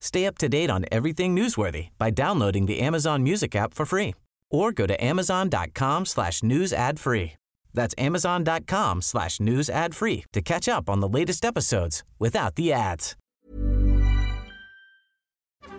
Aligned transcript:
Stay 0.00 0.26
up 0.26 0.38
to 0.38 0.48
date 0.48 0.70
on 0.70 0.84
everything 0.90 1.36
newsworthy 1.36 1.88
by 1.98 2.10
downloading 2.10 2.66
the 2.66 2.80
Amazon 2.80 3.22
Music 3.22 3.54
app 3.54 3.74
for 3.74 3.84
free 3.86 4.14
or 4.50 4.72
go 4.72 4.86
to 4.86 4.96
amazon.com 5.02 6.06
slash 6.06 6.42
news 6.42 6.72
ad 6.72 6.98
free. 6.98 7.32
That's 7.72 7.94
amazon.com 7.98 9.02
slash 9.02 9.40
news 9.40 9.70
ad 9.70 9.94
free 9.94 10.24
to 10.32 10.40
catch 10.40 10.68
up 10.68 10.88
on 10.90 11.00
the 11.00 11.08
latest 11.08 11.44
episodes 11.44 12.02
without 12.18 12.56
the 12.56 12.72
ads. 12.72 13.16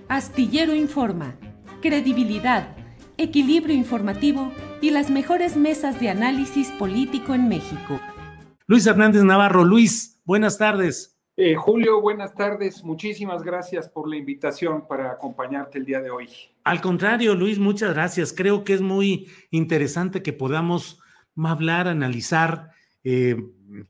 Astillero 0.08 0.76
Informa, 0.76 1.36
credibilidad, 1.82 2.76
equilibrio 3.18 3.76
informativo 3.76 4.52
y 4.82 4.90
las 4.92 5.10
mejores 5.10 5.56
mesas 5.56 6.00
de 6.00 6.10
análisis 6.10 6.70
político 6.72 7.34
en 7.34 7.48
México. 7.48 8.00
Luis 8.68 8.86
Hernández 8.86 9.24
Navarro, 9.24 9.64
Luis, 9.64 10.22
buenas 10.26 10.58
tardes. 10.58 11.11
Eh, 11.44 11.56
Julio, 11.56 12.00
buenas 12.02 12.36
tardes. 12.36 12.84
Muchísimas 12.84 13.42
gracias 13.42 13.90
por 13.90 14.08
la 14.08 14.16
invitación 14.16 14.88
para 14.88 15.10
acompañarte 15.10 15.80
el 15.80 15.86
día 15.86 16.00
de 16.00 16.12
hoy. 16.12 16.30
Al 16.64 16.82
contrario, 16.82 17.34
Luis, 17.34 17.58
muchas 17.58 17.96
gracias. 17.96 18.32
Creo 18.32 18.64
que 18.64 18.74
es 18.74 18.82
muy 18.82 19.28
interesante 19.50 20.22
que 20.22 20.34
podamos 20.34 21.00
hablar, 21.36 21.88
analizar 21.88 22.70
eh, 23.04 23.38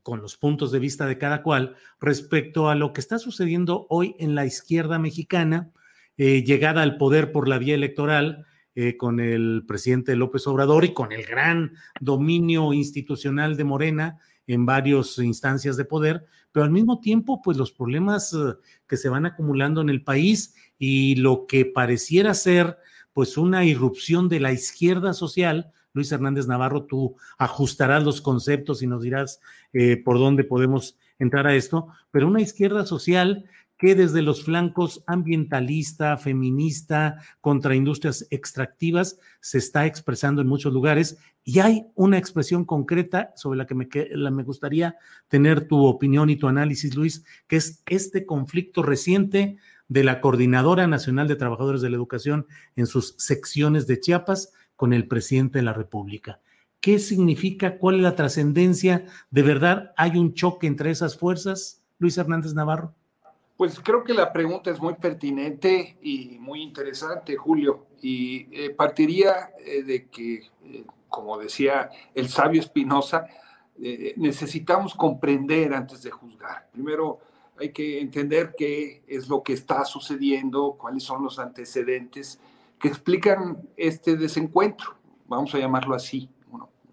con 0.02 0.22
los 0.22 0.38
puntos 0.38 0.72
de 0.72 0.78
vista 0.78 1.04
de 1.04 1.18
cada 1.18 1.42
cual 1.42 1.76
respecto 2.00 2.70
a 2.70 2.74
lo 2.74 2.94
que 2.94 3.02
está 3.02 3.18
sucediendo 3.18 3.86
hoy 3.90 4.16
en 4.18 4.34
la 4.34 4.46
izquierda 4.46 4.98
mexicana, 4.98 5.72
eh, 6.16 6.44
llegada 6.44 6.80
al 6.80 6.96
poder 6.96 7.32
por 7.32 7.48
la 7.48 7.58
vía 7.58 7.74
electoral. 7.74 8.46
con 8.96 9.20
el 9.20 9.64
presidente 9.68 10.16
López 10.16 10.46
Obrador 10.46 10.86
y 10.86 10.94
con 10.94 11.12
el 11.12 11.26
gran 11.26 11.74
dominio 12.00 12.72
institucional 12.72 13.58
de 13.58 13.64
Morena 13.64 14.18
en 14.46 14.66
varias 14.66 15.18
instancias 15.18 15.76
de 15.76 15.84
poder, 15.84 16.24
pero 16.52 16.64
al 16.64 16.70
mismo 16.70 17.00
tiempo, 17.00 17.40
pues 17.42 17.56
los 17.56 17.72
problemas 17.72 18.32
eh, 18.34 18.54
que 18.86 18.96
se 18.96 19.08
van 19.08 19.26
acumulando 19.26 19.80
en 19.80 19.88
el 19.88 20.04
país 20.04 20.54
y 20.78 21.16
lo 21.16 21.46
que 21.46 21.64
pareciera 21.64 22.34
ser 22.34 22.78
pues 23.12 23.36
una 23.36 23.64
irrupción 23.64 24.28
de 24.28 24.40
la 24.40 24.52
izquierda 24.52 25.12
social, 25.12 25.72
Luis 25.92 26.12
Hernández 26.12 26.46
Navarro, 26.46 26.84
tú 26.84 27.16
ajustarás 27.38 28.04
los 28.04 28.20
conceptos 28.20 28.82
y 28.82 28.86
nos 28.86 29.02
dirás 29.02 29.40
eh, 29.72 29.96
por 29.96 30.18
dónde 30.18 30.44
podemos 30.44 30.96
entrar 31.18 31.46
a 31.46 31.54
esto, 31.54 31.88
pero 32.10 32.26
una 32.26 32.40
izquierda 32.40 32.86
social 32.86 33.44
que 33.82 33.96
desde 33.96 34.22
los 34.22 34.44
flancos 34.44 35.02
ambientalista, 35.08 36.16
feminista, 36.16 37.16
contra 37.40 37.74
industrias 37.74 38.28
extractivas, 38.30 39.18
se 39.40 39.58
está 39.58 39.86
expresando 39.86 40.40
en 40.40 40.46
muchos 40.46 40.72
lugares 40.72 41.18
y 41.42 41.58
hay 41.58 41.86
una 41.96 42.16
expresión 42.16 42.64
concreta 42.64 43.32
sobre 43.34 43.58
la 43.58 43.66
que 43.66 43.74
me, 43.74 43.88
me 44.30 44.42
gustaría 44.44 44.94
tener 45.26 45.66
tu 45.66 45.84
opinión 45.84 46.30
y 46.30 46.36
tu 46.36 46.46
análisis, 46.46 46.94
Luis, 46.94 47.24
que 47.48 47.56
es 47.56 47.82
este 47.86 48.24
conflicto 48.24 48.84
reciente 48.84 49.56
de 49.88 50.04
la 50.04 50.20
Coordinadora 50.20 50.86
Nacional 50.86 51.26
de 51.26 51.34
Trabajadores 51.34 51.82
de 51.82 51.90
la 51.90 51.96
Educación 51.96 52.46
en 52.76 52.86
sus 52.86 53.16
secciones 53.18 53.88
de 53.88 53.98
Chiapas 53.98 54.52
con 54.76 54.92
el 54.92 55.08
presidente 55.08 55.58
de 55.58 55.64
la 55.64 55.72
República. 55.72 56.38
¿Qué 56.78 57.00
significa? 57.00 57.78
¿Cuál 57.78 57.96
es 57.96 58.02
la 58.02 58.14
trascendencia? 58.14 59.06
¿De 59.32 59.42
verdad 59.42 59.92
hay 59.96 60.18
un 60.18 60.34
choque 60.34 60.68
entre 60.68 60.92
esas 60.92 61.18
fuerzas, 61.18 61.82
Luis 61.98 62.16
Hernández 62.16 62.54
Navarro? 62.54 62.94
Pues 63.62 63.78
creo 63.78 64.02
que 64.02 64.12
la 64.12 64.32
pregunta 64.32 64.72
es 64.72 64.80
muy 64.80 64.94
pertinente 64.94 65.96
y 66.02 66.36
muy 66.40 66.62
interesante, 66.62 67.36
Julio, 67.36 67.86
y 68.00 68.48
eh, 68.50 68.70
partiría 68.70 69.52
eh, 69.64 69.84
de 69.84 70.08
que, 70.08 70.50
eh, 70.64 70.84
como 71.08 71.38
decía 71.38 71.88
el 72.12 72.28
sabio 72.28 72.60
Espinosa, 72.60 73.24
necesitamos 74.16 74.96
comprender 74.96 75.72
antes 75.74 76.02
de 76.02 76.10
juzgar. 76.10 76.70
Primero 76.72 77.20
hay 77.56 77.70
que 77.70 78.00
entender 78.00 78.52
qué 78.58 79.04
es 79.06 79.28
lo 79.28 79.44
que 79.44 79.52
está 79.52 79.84
sucediendo, 79.84 80.72
cuáles 80.76 81.04
son 81.04 81.22
los 81.22 81.38
antecedentes 81.38 82.40
que 82.80 82.88
explican 82.88 83.68
este 83.76 84.16
desencuentro, 84.16 84.96
vamos 85.28 85.54
a 85.54 85.58
llamarlo 85.58 85.94
así, 85.94 86.28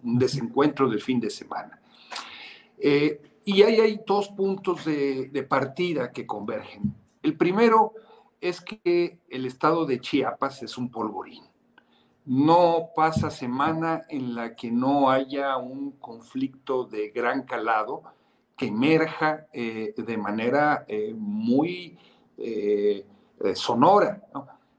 un 0.04 0.20
desencuentro 0.20 0.88
de 0.88 1.00
fin 1.00 1.18
de 1.18 1.30
semana. 1.30 1.80
Y 3.44 3.62
ahí 3.62 3.80
hay 3.80 4.00
dos 4.06 4.28
puntos 4.28 4.84
de, 4.84 5.46
partida 5.48 6.12
que 6.12 6.26
convergen. 6.26 6.94
El 7.22 7.36
primero 7.36 7.94
es 8.40 8.60
que 8.60 9.18
el 9.28 9.46
estado 9.46 9.86
de 9.86 10.00
Chiapas 10.00 10.62
es 10.62 10.76
un 10.76 10.90
polvorín. 10.90 11.44
No 12.26 12.90
pasa 12.94 13.30
semana 13.30 14.02
en 14.08 14.34
la 14.34 14.54
que 14.54 14.70
no 14.70 15.10
haya 15.10 15.56
un 15.56 15.92
conflicto 15.92 16.84
de 16.84 17.10
gran 17.10 17.42
calado 17.42 18.02
que 18.56 18.66
emerja 18.66 19.46
eh, 19.52 19.94
de 19.96 20.16
manera 20.18 20.84
eh, 20.86 21.14
muy 21.16 21.98
eh, 22.36 23.06
sonora. 23.54 24.22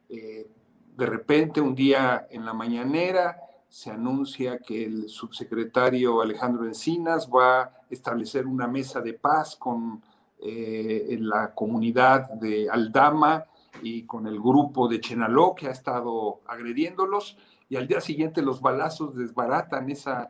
de 0.08 1.06
repente, 1.06 1.62
un 1.62 1.74
día 1.74 2.28
en 2.30 2.46
la 2.46 2.54
mañanera, 2.54 3.38
se 3.68 3.90
anuncia 3.90 4.60
que 4.60 4.84
el 4.84 5.10
subsecretario 5.10 6.22
Alejandro 6.22 6.66
Encinas 6.66 7.28
va 7.28 7.81
establecer 7.92 8.48
una 8.48 8.68
mesa 8.68 9.02
de 9.02 9.14
paz 9.14 9.56
con 9.56 10.02
eh, 10.40 11.18
la 11.20 11.54
comunidad 11.54 12.32
de 12.32 12.70
Aldama 12.70 13.46
y 13.84 14.04
con 14.04 14.26
el 14.26 14.40
grupo 14.40 14.88
de 14.88 15.00
Chenaló 15.00 15.54
que 15.56 15.68
ha 15.68 15.72
estado 15.72 16.42
agrediéndolos 16.48 17.38
y 17.70 17.76
al 17.76 17.88
día 17.88 18.02
siguiente 18.02 18.42
los 18.42 18.60
balazos 18.60 19.16
desbaratan 19.16 19.90
esa, 19.90 20.30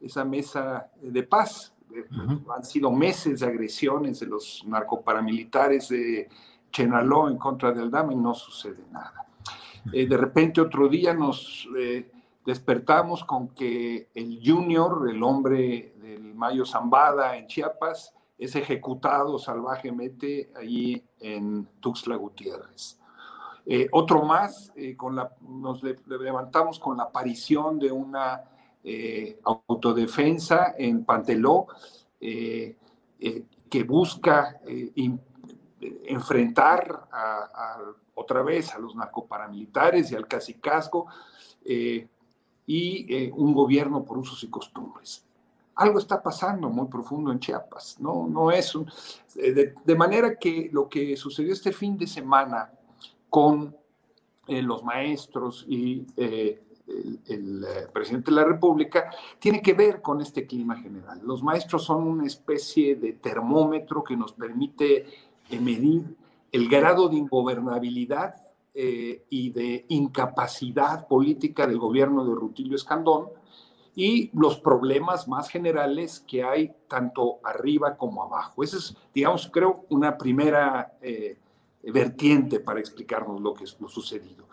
esa 0.00 0.24
mesa 0.24 0.90
de 1.00 1.22
paz. 1.22 1.74
Han 2.54 2.64
sido 2.64 2.90
meses 2.90 3.40
de 3.40 3.46
agresiones 3.46 4.20
de 4.20 4.26
los 4.26 4.64
narcoparamilitares 4.66 5.88
de 5.90 6.28
Chenaló 6.70 7.28
en 7.28 7.38
contra 7.38 7.72
de 7.72 7.82
Aldama 7.82 8.12
y 8.12 8.16
no 8.16 8.34
sucede 8.34 8.84
nada. 8.90 9.26
Eh, 9.92 10.06
de 10.06 10.16
repente 10.16 10.60
otro 10.60 10.88
día 10.88 11.14
nos... 11.14 11.68
Eh, 11.78 12.10
despertamos 12.44 13.24
con 13.24 13.48
que 13.48 14.08
el 14.14 14.40
Junior, 14.44 15.08
el 15.08 15.22
hombre 15.22 15.94
del 16.00 16.34
Mayo 16.34 16.64
Zambada 16.64 17.36
en 17.36 17.46
Chiapas, 17.46 18.14
es 18.38 18.56
ejecutado 18.56 19.38
salvajemente 19.38 20.50
allí 20.56 21.04
en 21.20 21.66
Tuxtla 21.80 22.16
Gutiérrez. 22.16 22.98
Eh, 23.64 23.88
otro 23.92 24.22
más, 24.24 24.72
eh, 24.74 24.96
con 24.96 25.14
la, 25.14 25.32
nos 25.40 25.80
levantamos 25.82 26.80
con 26.80 26.96
la 26.96 27.04
aparición 27.04 27.78
de 27.78 27.92
una 27.92 28.42
eh, 28.82 29.38
autodefensa 29.44 30.74
en 30.76 31.04
Panteló 31.04 31.68
que 32.20 33.84
busca 33.84 34.60
enfrentar 35.80 37.08
otra 38.14 38.42
vez 38.42 38.74
a 38.74 38.78
los 38.78 38.94
narcoparamilitares 38.94 40.12
y 40.12 40.14
al 40.14 40.28
cacicazgo 40.28 41.06
y 42.66 43.14
eh, 43.14 43.32
un 43.34 43.52
gobierno 43.52 44.04
por 44.04 44.18
usos 44.18 44.42
y 44.44 44.48
costumbres. 44.48 45.24
algo 45.74 45.98
está 45.98 46.22
pasando 46.22 46.68
muy 46.68 46.86
profundo 46.86 47.32
en 47.32 47.40
Chiapas, 47.40 47.96
¿no? 47.98 48.26
No 48.28 48.50
es 48.50 48.74
un, 48.74 48.86
de, 49.34 49.74
de 49.84 49.94
manera 49.94 50.36
que 50.36 50.68
lo 50.72 50.88
que 50.88 51.16
sucedió 51.16 51.52
este 51.52 51.72
fin 51.72 51.96
de 51.96 52.06
semana 52.06 52.70
con 53.30 53.74
eh, 54.48 54.60
los 54.60 54.82
maestros 54.82 55.64
y 55.68 56.04
eh, 56.16 56.60
el, 57.28 57.64
eh, 57.64 57.86
presidente 57.92 58.32
de 58.32 58.36
la 58.38 58.44
República, 58.44 59.08
tiene 59.38 59.62
que 59.62 59.72
ver 59.72 60.02
con 60.02 60.20
este 60.20 60.48
clima 60.48 60.76
general. 60.76 61.20
Los 61.22 61.44
maestros 61.44 61.84
son 61.84 62.06
una 62.06 62.26
especie 62.26 62.96
de 62.96 63.12
termómetro 63.12 64.02
que 64.02 64.16
nos 64.16 64.32
permite 64.32 65.06
medir 65.60 66.16
el 66.50 66.68
grado 66.68 67.08
de 67.08 67.16
ingobernabilidad 67.16 68.34
y 68.74 69.50
de 69.50 69.84
incapacidad 69.88 71.06
política 71.06 71.66
del 71.66 71.78
gobierno 71.78 72.24
de 72.24 72.34
Rutilio 72.34 72.74
Escandón 72.74 73.28
y 73.94 74.30
los 74.32 74.58
problemas 74.58 75.28
más 75.28 75.50
generales 75.50 76.24
que 76.26 76.42
hay 76.42 76.74
tanto 76.88 77.40
arriba 77.44 77.98
como 77.98 78.22
abajo. 78.22 78.62
Esa 78.62 78.78
es, 78.78 78.96
digamos, 79.12 79.50
creo, 79.52 79.84
una 79.90 80.16
primera 80.16 80.96
vertiente 81.82 82.60
para 82.60 82.80
explicarnos 82.80 83.42
lo 83.42 83.52
que 83.52 83.64
es 83.64 83.76
lo 83.78 83.88
sucedido. 83.88 84.46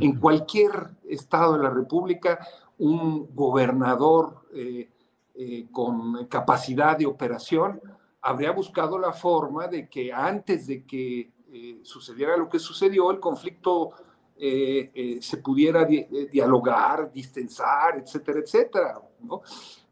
En 0.00 0.18
cualquier 0.18 0.72
estado 1.08 1.56
de 1.56 1.62
la 1.62 1.70
República, 1.70 2.46
un 2.78 3.34
gobernador 3.34 4.46
eh, 4.54 4.90
eh, 5.34 5.66
con 5.70 6.26
capacidad 6.26 6.96
de 6.96 7.06
operación 7.06 7.80
habría 8.22 8.52
buscado 8.52 8.98
la 8.98 9.12
forma 9.12 9.66
de 9.68 9.88
que 9.88 10.12
antes 10.12 10.66
de 10.66 10.84
que 10.84 11.30
eh, 11.52 11.80
sucediera 11.82 12.36
lo 12.36 12.48
que 12.48 12.58
sucedió, 12.58 13.10
el 13.10 13.20
conflicto 13.20 13.90
se 14.34 15.36
pudiera 15.36 15.84
dialogar, 15.84 17.12
distensar, 17.12 17.96
etcétera, 17.96 18.40
etcétera. 18.40 19.00
¿no? 19.20 19.42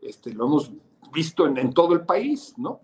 Este, 0.00 0.32
lo 0.32 0.46
hemos 0.46 0.72
visto 1.12 1.46
en, 1.46 1.72
todo 1.72 1.94
el 1.94 2.04
país, 2.04 2.54
¿no? 2.56 2.80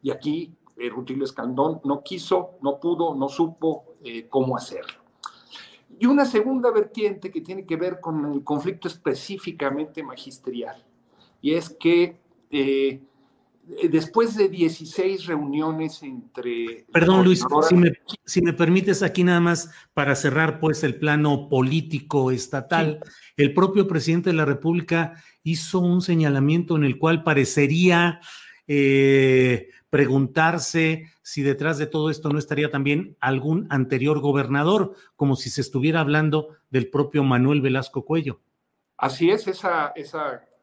y 0.00 0.10
aquí 0.10 0.54
Rutilio 0.90 1.24
Escandón 1.24 1.82
no 1.84 2.02
quiso, 2.02 2.52
no 2.62 2.80
pudo, 2.80 3.14
no 3.14 3.28
supo 3.28 3.96
cómo 4.30 4.56
hacerlo. 4.56 5.06
Y 5.98 6.06
una 6.06 6.26
segunda 6.26 6.70
vertiente 6.70 7.30
que 7.30 7.40
tiene 7.40 7.64
que 7.64 7.76
ver 7.76 8.00
con 8.00 8.24
el 8.32 8.44
conflicto 8.44 8.88
específicamente 8.88 10.02
magisterial, 10.02 10.84
y 11.40 11.54
es 11.54 11.70
que 11.70 12.18
eh, 12.50 13.02
después 13.90 14.36
de 14.36 14.48
16 14.48 15.26
reuniones 15.26 16.02
entre... 16.02 16.86
Perdón, 16.92 17.24
Luis, 17.24 17.44
si 18.24 18.40
me, 18.40 18.52
permites 18.52 19.02
aquí 19.02 19.24
nada 19.24 19.40
más 19.40 19.70
para 19.92 20.14
cerrar 20.14 20.60
pues 20.60 20.84
el 20.84 20.96
plano 20.96 21.48
político 21.48 22.30
estatal, 22.30 23.00
el 23.36 23.54
propio 23.54 23.88
presidente 23.88 24.30
de 24.30 24.36
la 24.36 24.44
República 24.44 25.14
hizo 25.42 25.80
un 25.80 26.00
señalamiento 26.00 26.76
en 26.76 26.84
el 26.84 26.98
cual 26.98 27.24
parecería 27.24 28.20
eh, 28.68 29.68
preguntarse 29.90 31.10
si 31.22 31.42
detrás 31.42 31.78
de 31.78 31.86
todo 31.86 32.10
esto 32.10 32.28
no 32.28 32.38
estaría 32.38 32.70
también 32.70 33.16
algún 33.20 33.66
anterior 33.70 34.20
gobernador, 34.20 34.94
como 35.16 35.34
si 35.34 35.50
se 35.50 35.60
estuviera 35.60 36.00
hablando 36.00 36.56
del 36.70 36.88
propio 36.88 37.24
Manuel 37.24 37.60
Velasco 37.60 38.04
Cuello. 38.04 38.40
Así 38.96 39.30
es, 39.30 39.46
esa, 39.48 39.92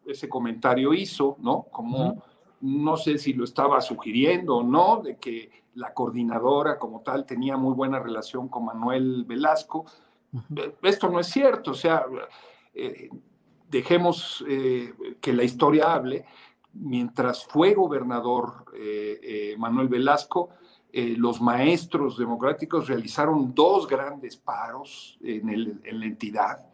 ese 0.06 0.30
comentario 0.30 0.94
hizo, 0.94 1.38
¿no? 1.40 1.64
Como 1.72 2.24
no 2.63 2.98
sé 2.98 3.18
si 3.18 3.33
lo 3.33 3.44
estaba 3.44 3.80
sugiriendo 3.81 4.57
o 4.57 4.63
no, 4.63 5.01
de 5.04 5.18
que 5.18 5.63
la 5.75 5.94
coordinadora 5.94 6.80
como 6.80 7.01
tal 7.01 7.25
tenía 7.25 7.57
muy 7.57 7.74
buena 7.74 8.00
relación 8.00 8.48
con 8.48 8.65
Manuel 8.65 9.25
Velasco. 9.25 9.86
Eh, 10.56 10.75
esto 10.83 11.10
no 11.10 11.19
es 11.19 11.27
cierto, 11.27 11.71
o 11.71 11.75
sea, 11.75 12.06
eh, 12.74 13.10
dejemos 13.69 14.44
eh, 14.48 14.94
que 15.19 15.33
la 15.33 15.44
historia 15.44 15.94
hable 15.94 16.25
mientras 16.74 17.45
fue 17.45 17.74
gobernador 17.74 18.65
eh, 18.75 19.56
Manuel 19.57 19.88
Velasco, 19.88 20.50
los 20.92 21.42
maestros 21.42 22.19
democráticos 22.19 22.88
realizaron 22.88 23.54
dos 23.56 23.88
grandes 23.88 24.38
paros 24.38 25.18
en, 25.24 25.81
la 25.83 26.06
entidad, 26.06 26.68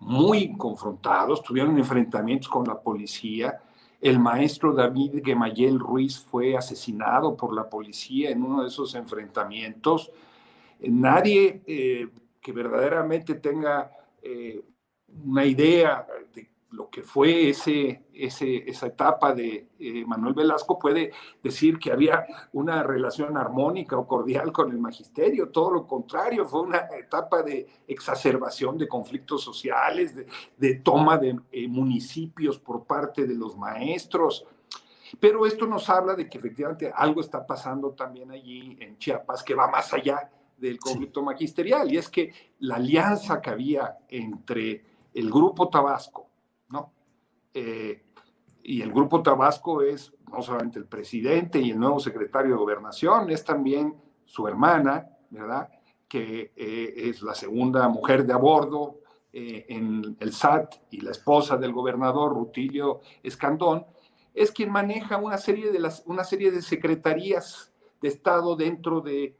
muy 0.00 0.54
confrontados, 0.58 1.42
tuvieron 1.42 1.78
enfrentamientos 1.78 2.48
con 2.48 2.66
la 2.66 2.78
policía. 2.78 3.62
El 4.04 4.18
maestro 4.18 4.74
David 4.74 5.22
Gemayel 5.24 5.78
Ruiz 5.80 6.18
fue 6.18 6.58
asesinado 6.58 7.34
por 7.34 7.54
la 7.54 7.70
policía 7.70 8.28
en 8.28 8.42
uno 8.42 8.60
de 8.60 8.68
esos 8.68 8.94
enfrentamientos. 8.94 10.12
Nadie 10.80 11.62
que 11.64 12.52
verdaderamente 12.52 13.36
tenga 13.36 13.90
una 15.24 15.46
idea 15.46 16.06
de 16.34 16.50
lo 16.74 16.90
que 16.90 17.02
fue 17.02 17.50
ese, 17.50 18.02
esa 18.12 18.86
etapa 18.86 19.32
de 19.32 19.68
eh, 19.78 20.04
Manuel 20.04 20.34
Velasco 20.34 20.78
puede 20.78 21.12
decir 21.42 21.78
que 21.78 21.92
había 21.92 22.26
una 22.52 22.82
relación 22.82 23.36
armónica 23.36 23.96
o 23.96 24.06
cordial 24.06 24.52
con 24.52 24.70
el 24.70 24.78
magisterio, 24.78 25.50
todo 25.50 25.70
lo 25.70 25.86
contrario, 25.86 26.44
fue 26.46 26.62
una 26.62 26.88
etapa 26.98 27.42
de 27.42 27.66
exacerbación 27.86 28.76
de 28.76 28.88
conflictos 28.88 29.42
sociales, 29.42 30.14
de, 30.56 30.74
toma 30.76 31.16
de 31.16 31.38
eh, 31.52 31.68
municipios 31.68 32.58
por 32.58 32.84
parte 32.84 33.26
de 33.26 33.34
los 33.34 33.56
maestros. 33.56 34.44
Pero 35.20 35.46
esto 35.46 35.66
nos 35.66 35.88
habla 35.88 36.14
de 36.14 36.28
que 36.28 36.38
efectivamente 36.38 36.92
algo 36.92 37.20
está 37.20 37.46
pasando 37.46 37.90
también 37.92 38.32
allí 38.32 38.76
en 38.80 38.98
Chiapas 38.98 39.44
que 39.44 39.54
va 39.54 39.68
más 39.68 39.92
allá 39.92 40.28
del 40.58 40.78
conflicto 40.78 41.22
magisterial, 41.22 41.92
y 41.92 41.98
es 41.98 42.08
que 42.08 42.32
la 42.60 42.76
alianza 42.76 43.40
que 43.40 43.50
había 43.50 43.98
entre 44.08 44.84
el 45.12 45.30
grupo 45.30 45.68
Tabasco, 45.68 46.33
eh, 47.54 48.02
y 48.64 48.82
el 48.82 48.92
Grupo 48.92 49.22
Tabasco 49.22 49.82
es 49.82 50.12
no 50.30 50.42
solamente 50.42 50.78
el 50.80 50.86
presidente 50.86 51.60
y 51.60 51.70
el 51.70 51.78
nuevo 51.78 52.00
secretario 52.00 52.52
de 52.52 52.58
Gobernación, 52.58 53.30
es 53.30 53.44
también 53.44 53.94
su 54.24 54.48
hermana, 54.48 55.08
¿verdad? 55.30 55.68
Que 56.08 56.52
eh, 56.56 56.94
es 56.96 57.22
la 57.22 57.34
segunda 57.34 57.88
mujer 57.88 58.26
de 58.26 58.32
a 58.32 58.36
bordo 58.36 59.00
eh, 59.32 59.66
en 59.68 60.16
el 60.18 60.32
SAT 60.32 60.74
y 60.90 61.00
la 61.00 61.12
esposa 61.12 61.56
del 61.56 61.72
gobernador 61.72 62.32
Rutilio 62.32 63.00
Escandón, 63.22 63.86
es 64.32 64.50
quien 64.50 64.70
maneja 64.70 65.18
una 65.18 65.38
serie 65.38 65.70
de, 65.70 65.78
las, 65.78 66.02
una 66.06 66.24
serie 66.24 66.50
de 66.50 66.62
secretarías 66.62 67.72
de 68.02 68.08
Estado 68.08 68.56
dentro 68.56 69.00
de 69.00 69.36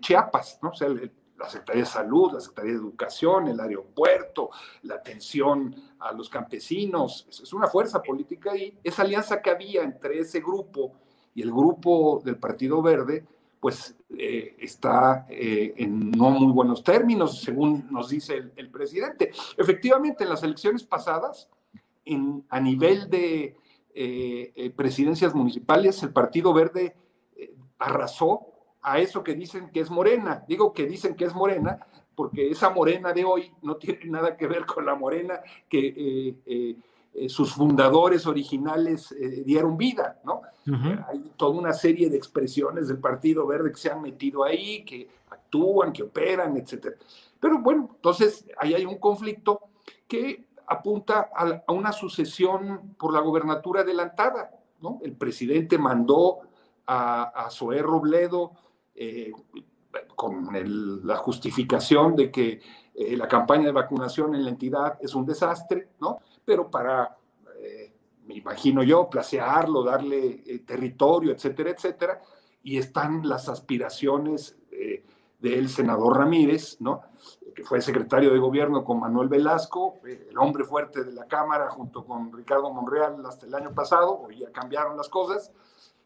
Chiapas, 0.00 0.58
¿no? 0.62 0.70
O 0.70 0.74
sea, 0.74 0.88
el, 0.88 1.10
la 1.36 1.48
Secretaría 1.48 1.82
de 1.82 1.88
Salud, 1.88 2.32
la 2.32 2.40
Secretaría 2.40 2.72
de 2.72 2.78
Educación, 2.78 3.48
el 3.48 3.60
aeropuerto, 3.60 4.50
la 4.82 4.96
atención 4.96 5.74
a 5.98 6.12
los 6.12 6.28
campesinos. 6.28 7.26
Es 7.28 7.52
una 7.52 7.66
fuerza 7.66 8.02
política 8.02 8.56
y 8.56 8.78
esa 8.82 9.02
alianza 9.02 9.40
que 9.40 9.50
había 9.50 9.82
entre 9.82 10.18
ese 10.18 10.40
grupo 10.40 10.92
y 11.34 11.42
el 11.42 11.50
grupo 11.50 12.20
del 12.24 12.36
Partido 12.36 12.82
Verde, 12.82 13.24
pues 13.60 13.94
eh, 14.10 14.56
está 14.58 15.26
eh, 15.28 15.74
en 15.76 16.10
no 16.10 16.30
muy 16.30 16.52
buenos 16.52 16.82
términos, 16.82 17.40
según 17.40 17.86
nos 17.90 18.08
dice 18.10 18.50
el, 18.56 18.70
presidente. 18.70 19.30
Efectivamente, 19.56 20.24
en 20.24 20.30
las 20.30 20.42
elecciones 20.42 20.82
pasadas, 20.82 21.48
en, 22.04 22.44
a 22.50 22.60
nivel 22.60 23.08
de 23.08 23.56
eh, 23.94 24.72
presidencias 24.74 25.34
municipales, 25.34 26.02
el 26.02 26.12
Partido 26.12 26.52
Verde 26.52 26.96
arrasó 27.78 28.51
a 28.82 28.98
eso 28.98 29.22
que 29.22 29.34
dicen 29.34 29.70
que 29.70 29.80
es 29.80 29.90
morena. 29.90 30.44
Digo 30.48 30.72
que 30.72 30.86
dicen 30.86 31.14
que 31.14 31.24
es 31.24 31.34
morena 31.34 31.86
porque 32.14 32.50
esa 32.50 32.70
morena 32.70 33.12
de 33.12 33.24
hoy 33.24 33.52
no 33.62 33.76
tiene 33.76 34.04
nada 34.06 34.36
que 34.36 34.46
ver 34.46 34.66
con 34.66 34.84
la 34.84 34.94
morena 34.94 35.40
que 35.68 35.88
eh, 35.88 36.36
eh, 36.46 36.76
eh, 37.14 37.28
sus 37.28 37.54
fundadores 37.54 38.26
originales 38.26 39.14
dieron 39.44 39.76
vida, 39.76 40.20
¿no? 40.24 40.42
Hay 41.08 41.32
toda 41.36 41.58
una 41.58 41.72
serie 41.72 42.08
de 42.08 42.16
expresiones 42.16 42.88
del 42.88 42.98
Partido 42.98 43.46
Verde 43.46 43.72
que 43.72 43.78
se 43.78 43.90
han 43.90 44.00
metido 44.00 44.44
ahí, 44.44 44.84
que 44.84 45.08
actúan, 45.30 45.92
que 45.92 46.04
operan, 46.04 46.56
etc. 46.56 46.96
Pero 47.38 47.58
bueno, 47.58 47.90
entonces 47.94 48.46
ahí 48.58 48.74
hay 48.74 48.86
un 48.86 48.98
conflicto 48.98 49.60
que 50.06 50.46
apunta 50.66 51.28
a, 51.34 51.72
una 51.72 51.92
sucesión 51.92 52.94
por 52.98 53.12
la 53.12 53.20
gobernatura 53.20 53.82
adelantada, 53.82 54.50
¿no? 54.80 55.00
El 55.02 55.12
presidente 55.12 55.76
mandó 55.76 56.40
a, 56.86 57.24
a 57.24 57.50
Zoé 57.50 57.82
Robledo 57.82 58.52
eh, 58.94 59.32
con 60.14 60.48
la 61.06 61.16
justificación 61.16 62.16
de 62.16 62.30
que 62.30 62.60
eh, 62.94 63.16
la 63.16 63.28
campaña 63.28 63.66
de 63.66 63.72
vacunación 63.72 64.34
en 64.34 64.44
la 64.44 64.50
entidad 64.50 64.98
es 65.00 65.14
un 65.14 65.26
desastre, 65.26 65.90
¿no? 66.00 66.20
Pero 66.44 66.70
para, 66.70 67.16
eh, 67.60 67.92
me 68.26 68.34
imagino 68.36 68.82
yo, 68.82 69.08
placearlo, 69.10 69.82
darle 69.82 70.62
territorio, 70.66 71.32
etcétera, 71.32 71.70
etcétera, 71.70 72.22
y 72.62 72.78
están 72.78 73.28
las 73.28 73.48
aspiraciones 73.48 74.56
del 75.40 75.68
senador 75.68 76.18
Ramírez, 76.18 76.80
¿no? 76.80 77.02
que 77.54 77.64
fue 77.64 77.80
secretario 77.80 78.32
de 78.32 78.38
gobierno 78.38 78.84
con 78.84 79.00
Manuel 79.00 79.28
Velasco, 79.28 80.00
el 80.04 80.36
hombre 80.38 80.64
fuerte 80.64 81.04
de 81.04 81.12
la 81.12 81.26
Cámara, 81.26 81.68
junto 81.70 82.04
con 82.04 82.32
Ricardo 82.32 82.72
Monreal 82.72 83.24
hasta 83.26 83.46
el 83.46 83.54
año 83.54 83.74
pasado, 83.74 84.20
hoy 84.20 84.38
ya 84.38 84.50
cambiaron 84.50 84.96
las 84.96 85.08
cosas, 85.08 85.52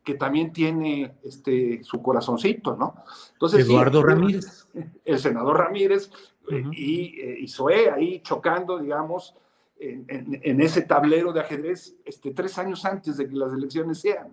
que 0.07 0.15
también 0.15 0.53
tiene 0.53 1.17
este, 1.25 1.83
su 1.83 2.01
corazoncito, 2.01 2.77
¿no? 2.77 2.95
Entonces, 3.33 3.67
Eduardo 3.67 4.03
Ramírez. 4.05 4.69
El 5.05 5.19
senador 5.19 5.59
Ramírez 5.59 6.13
eh, 6.49 6.63
y, 6.71 7.21
eh, 7.21 7.49
Zoé 7.49 7.91
ahí 7.91 8.21
chocando, 8.21 8.79
digamos, 8.79 9.35
en, 9.81 10.61
ese 10.61 10.83
tablero 10.83 11.33
de 11.33 11.41
ajedrez 11.41 11.97
este, 12.05 12.31
tres 12.31 12.57
años 12.57 12.85
antes 12.85 13.17
de 13.17 13.29
que 13.29 13.35
las 13.35 13.53
elecciones 13.53 13.99
sean. 13.99 14.29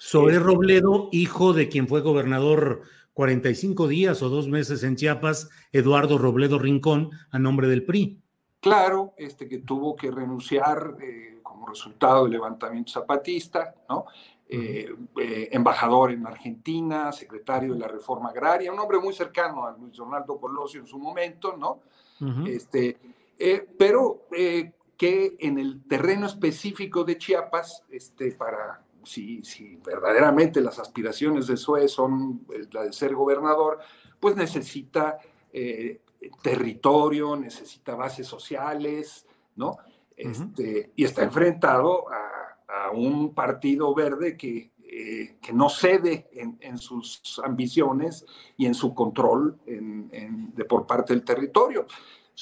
Zoé 0.00 0.32
este, 0.32 0.42
Robledo, 0.42 1.10
hijo 1.12 1.52
de 1.52 1.68
quien 1.68 1.86
fue 1.86 2.00
gobernador 2.00 2.80
45 3.12 3.88
días 3.88 4.22
o 4.22 4.30
dos 4.30 4.48
meses 4.48 4.82
en 4.84 4.96
Chiapas, 4.96 5.50
Eduardo 5.70 6.16
Robledo 6.16 6.58
Rincón, 6.58 7.10
a 7.30 7.38
nombre 7.38 7.68
del 7.68 7.84
PRI. 7.84 8.18
Claro, 8.60 9.12
este, 9.18 9.46
que 9.46 9.58
tuvo 9.58 9.94
que 9.94 10.10
renunciar 10.10 10.96
eh, 11.02 11.40
como 11.42 11.66
resultado 11.66 12.22
del 12.22 12.32
levantamiento 12.32 12.92
zapatista, 12.92 13.74
¿no? 13.86 14.06
Eh, 14.52 14.92
eh, 15.16 15.48
embajador 15.52 16.10
en 16.10 16.26
Argentina, 16.26 17.12
secretario 17.12 17.72
de 17.72 17.78
la 17.78 17.86
Reforma 17.86 18.30
Agraria, 18.30 18.72
un 18.72 18.80
hombre 18.80 18.98
muy 18.98 19.14
cercano 19.14 19.64
a 19.64 19.76
Luis 19.76 19.96
Donaldo 19.96 20.40
Colosio 20.40 20.80
en 20.80 20.88
su 20.88 20.98
momento, 20.98 21.56
¿no? 21.56 21.82
este, 22.46 22.98
pero 23.78 24.26
que 24.96 25.36
en 25.38 25.58
el 25.58 25.84
terreno 25.84 26.26
específico 26.26 27.04
de 27.04 27.16
Chiapas, 27.16 27.84
este, 27.90 28.32
para 28.32 28.82
si, 29.04 29.42
si 29.44 29.76
verdaderamente 29.76 30.60
las 30.60 30.78
aspiraciones 30.78 31.46
de 31.46 31.56
SUE 31.56 31.88
son 31.88 32.44
la 32.72 32.82
de 32.82 32.92
ser 32.92 33.14
gobernador, 33.14 33.78
pues 34.18 34.36
necesita 34.36 35.18
eh, 35.52 36.00
territorio, 36.42 37.36
necesita 37.36 37.94
bases 37.94 38.26
sociales, 38.26 39.26
¿no? 39.56 39.78
Este, 40.16 40.92
y 40.96 41.04
está 41.04 41.22
enfrentado 41.22 42.10
a, 42.10 42.39
un 42.94 43.34
partido 43.34 43.94
verde 43.94 44.36
que, 44.36 44.72
eh, 44.82 45.36
que 45.40 45.52
no 45.52 45.68
cede 45.68 46.28
en, 46.32 46.78
sus 46.78 47.40
ambiciones 47.44 48.24
y 48.56 48.66
en 48.66 48.74
su 48.74 48.94
control 48.94 49.58
de 49.64 50.64
por 50.64 50.86
parte 50.86 51.12
del 51.12 51.24
territorio. 51.24 51.86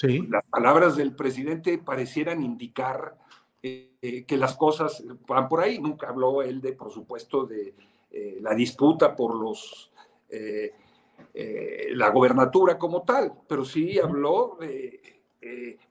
Las 0.03 0.45
palabras 0.45 0.97
del 0.97 1.15
presidente 1.15 1.79
parecieran 1.79 2.43
indicar 2.43 3.17
eh, 3.61 4.25
que 4.27 4.37
las 4.37 4.57
cosas 4.57 5.03
van 5.27 5.49
por 5.49 5.61
ahí. 5.61 5.81
Nunca 5.81 6.09
habló 6.09 6.43
él 6.43 6.61
de, 6.61 6.73
por 6.73 6.93
supuesto, 6.93 7.45
de 7.47 7.75
eh, 8.13 8.39
la 8.41 8.55
disputa 8.55 9.17
por 9.17 9.35
los 9.35 9.91
eh, 10.31 10.73
la 11.91 12.11
gobernatura 12.11 12.79
como 12.79 13.03
tal, 13.03 13.33
pero 13.49 13.65
sí 13.65 13.99
habló 13.99 14.57
de 14.61 15.19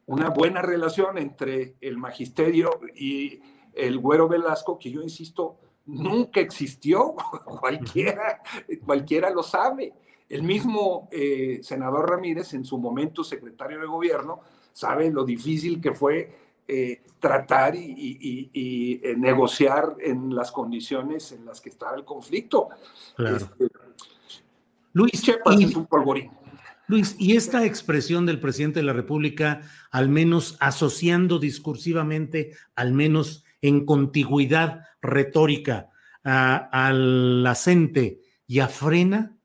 una 0.05 0.29
buena 0.29 0.61
relación 0.61 1.17
entre 1.17 1.75
el 1.81 1.97
magisterio 1.97 2.79
y 2.95 3.39
el 3.77 3.99
Güero 3.99 4.27
Velasco, 4.27 4.77
que 4.77 4.91
yo 4.91 5.01
insisto, 5.01 5.57
nunca 5.85 6.39
existió, 6.39 7.15
cualquiera, 7.45 8.41
cualquiera 8.85 9.29
lo 9.29 9.43
sabe. 9.43 9.93
El 10.29 10.43
mismo 10.43 11.07
eh, 11.11 11.59
senador 11.63 12.09
Ramírez, 12.09 12.53
en 12.53 12.65
su 12.65 12.77
momento 12.77 13.23
secretario 13.23 13.79
de 13.79 13.87
gobierno, 13.87 14.41
sabe 14.73 15.09
lo 15.09 15.23
difícil 15.23 15.79
que 15.79 15.93
fue 15.93 16.35
eh, 16.67 17.01
tratar 17.19 17.75
y, 17.75 18.51
eh, 18.53 19.15
negociar 19.17 19.95
en 19.99 20.35
las 20.35 20.51
condiciones 20.51 21.31
en 21.31 21.45
las 21.45 21.61
que 21.61 21.69
estaba 21.69 21.95
el 21.95 22.03
conflicto. 22.03 22.69
Este, 23.17 23.69
Luis, 24.91 25.21
Chepas 25.21 25.59
es 25.61 25.75
un 25.75 25.85
polvorín. 25.85 26.29
Luis, 26.87 27.15
y 27.17 27.35
esta 27.35 27.65
expresión 27.65 28.25
del 28.25 28.39
presidente 28.39 28.79
de 28.79 28.85
la 28.85 28.93
República, 28.93 29.61
al 29.91 30.09
menos 30.09 30.57
asociando 30.59 31.39
discursivamente, 31.39 32.51
al 32.75 32.93
menos 32.93 33.45
en 33.67 33.85
contigüidad 33.85 34.81
retórica 35.01 35.89
al 36.23 37.45
acente 37.47 38.19
y 38.47 38.59
a 38.59 38.67
frena, 38.67 39.37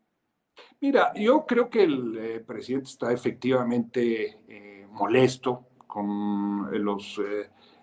Mira, 0.83 1.13
yo 1.15 1.47
creo 1.47 1.71
que 1.71 1.85
el 1.85 2.19
eh, 2.19 2.41
presidente 2.41 2.89
está 2.89 3.13
efectivamente 3.13 4.41
eh, 4.49 4.85
molesto 4.91 5.69
con 5.87 6.71
eh, 6.75 6.79
los... 6.81 7.21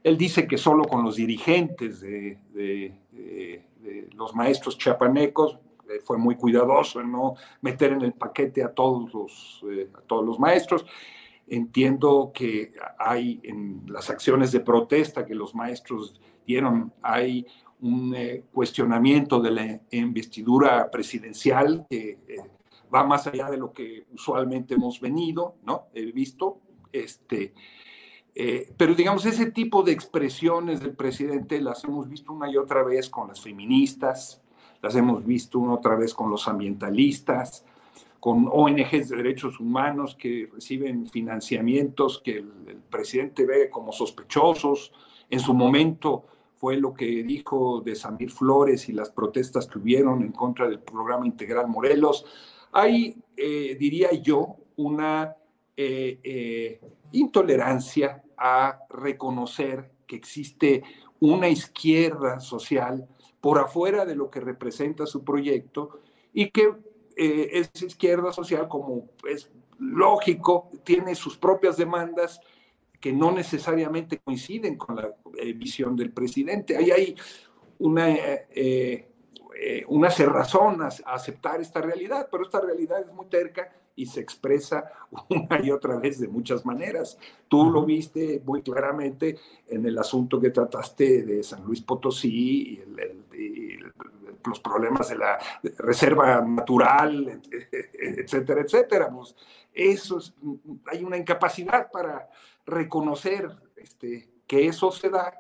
él 0.04 0.18
dice 0.18 0.46
que 0.46 0.58
solo 0.58 0.84
con 0.84 1.06
los 1.06 1.16
dirigentes 1.16 2.02
de, 2.02 2.98
los 4.14 4.36
maestros 4.36 4.78
chapanecos 4.78 5.58
fue 6.04 6.18
muy 6.18 6.36
cuidadoso 6.36 7.00
en 7.00 7.10
no 7.10 7.36
meter 7.62 7.94
en 7.94 8.02
el 8.02 8.12
paquete 8.12 8.62
a 8.64 8.74
todos 8.74 9.14
los, 9.14 9.64
a 9.94 10.02
todos 10.02 10.26
los 10.26 10.38
maestros. 10.38 10.86
Entiendo 11.50 12.32
que 12.34 12.74
hay 12.98 13.40
en 13.44 13.84
las 13.88 14.10
acciones 14.10 14.52
de 14.52 14.60
protesta 14.60 15.26
que 15.26 15.36
los 15.36 15.56
maestros 15.56 16.22
dieron, 16.46 16.94
hay 17.02 17.46
un 17.82 18.16
cuestionamiento 18.52 19.40
de 19.40 19.52
la 19.52 19.82
investidura 19.92 20.90
presidencial 20.92 21.86
que 21.90 22.18
va 22.94 23.04
más 23.04 23.28
allá 23.28 23.50
de 23.50 23.58
lo 23.58 23.72
que 23.72 24.06
usualmente 24.14 24.74
hemos 24.74 25.00
venido, 25.00 25.56
¿no? 25.64 25.88
He 25.94 26.12
visto, 26.12 26.60
este, 26.92 27.54
eh, 28.36 28.74
pero 28.78 28.96
digamos, 28.96 29.26
ese 29.26 29.52
tipo 29.52 29.84
de 29.84 29.92
expresiones 29.92 30.80
del 30.82 30.96
presidente 30.96 31.62
las 31.62 31.84
hemos 31.84 32.10
visto 32.10 32.34
una 32.34 32.50
y 32.50 32.58
otra 32.58 32.84
vez 32.84 33.10
con 33.10 33.28
las 33.28 33.42
feministas, 33.42 34.42
las 34.82 34.96
hemos 34.96 35.26
visto 35.26 35.60
una 35.60 35.74
otra 35.74 35.96
vez 35.96 36.14
con 36.14 36.30
los 36.30 36.48
ambientalistas, 36.48 37.66
con 38.20 38.50
ONGs 38.52 39.10
de 39.10 39.18
derechos 39.18 39.60
humanos 39.60 40.16
que 40.16 40.50
reciben 40.52 41.08
financiamientos 41.08 42.22
que 42.24 42.38
el, 42.38 42.52
el 42.68 42.78
presidente 42.78 43.46
ve 43.46 43.70
como 43.70 43.92
sospechosos. 43.92 44.92
En 45.30 45.40
su 45.40 45.54
momento 45.54 46.26
fue 46.60 46.76
lo 46.76 46.94
que 46.94 47.06
dijo 47.24 47.80
de 47.80 47.96
Samir 47.96 48.32
Flores 48.32 48.90
y 48.90 48.92
las 48.92 49.10
protestas 49.10 49.66
que 49.66 49.80
hubieron 49.80 50.22
en 50.22 50.34
contra 50.34 50.68
del 50.68 50.80
programa 50.80 51.26
integral 51.26 51.70
Morelos. 51.70 52.26
Hay, 52.74 53.16
eh, 53.38 53.78
diría 53.80 54.12
yo, 54.12 54.58
una 54.76 55.36
eh, 55.78 56.20
eh, 56.22 56.82
intolerancia 57.14 58.22
a 58.38 58.80
reconocer 58.90 59.90
que 60.06 60.18
existe 60.18 60.84
una 61.22 61.48
izquierda 61.48 62.42
social 62.42 63.08
por 63.40 63.58
afuera 63.58 64.06
de 64.06 64.16
lo 64.16 64.30
que 64.30 64.42
representa 64.42 65.06
su 65.06 65.24
proyecto 65.24 66.02
y 66.34 66.50
que 66.50 66.74
esa 67.20 67.86
izquierda 67.86 68.32
social, 68.32 68.68
como 68.68 69.10
es 69.28 69.50
lógico, 69.78 70.70
tiene 70.84 71.16
sus 71.16 71.38
propias 71.38 71.78
demandas 71.78 72.40
que 73.00 73.14
no 73.14 73.32
necesariamente 73.32 74.20
coinciden 74.20 74.78
con 74.78 74.96
la 74.96 75.14
visión 75.56 75.96
del 75.96 76.12
presidente. 76.12 76.76
Ahí 76.76 76.92
hay 76.92 77.16
una 77.78 78.08
eh, 79.62 79.84
una 79.90 80.10
cerrazón 80.10 80.82
a, 80.82 80.88
aceptar 80.88 81.60
esta 81.60 81.82
realidad, 81.82 82.30
pero 82.32 82.44
esta 82.44 82.62
realidad 82.62 83.02
es 83.02 83.12
muy 83.12 83.26
terca 83.26 83.70
y 83.94 84.06
se 84.06 84.22
expresa 84.22 84.90
una 85.30 85.60
y 85.62 85.70
otra 85.70 85.98
vez 85.98 86.18
de 86.18 86.30
muchas 86.30 86.66
maneras. 86.66 87.18
Tú 87.50 87.70
lo 87.70 87.84
viste 87.84 88.42
muy 88.46 88.62
claramente 88.62 89.38
en 89.68 89.86
el 89.86 89.98
asunto 89.98 90.40
que 90.40 90.52
trataste 90.52 91.24
de 91.24 91.44
San 91.44 91.66
Luis 91.66 91.82
Potosí 91.82 92.80
y, 93.34 93.80
los 94.46 94.60
problemas 94.60 95.10
de 95.10 95.18
la 95.18 95.40
reserva 95.78 96.42
natural, 96.42 97.42
etcétera, 97.94 98.62
etcétera. 98.62 99.10
Pues 99.10 99.36
eso 99.74 100.18
es, 100.18 100.34
hay 100.88 101.04
una 101.04 101.18
incapacidad 101.18 101.90
para 101.92 102.30
reconocer 102.66 103.50
este, 103.76 104.30
que 104.46 104.68
eso 104.68 104.92
se 104.92 105.10
da 105.10 105.34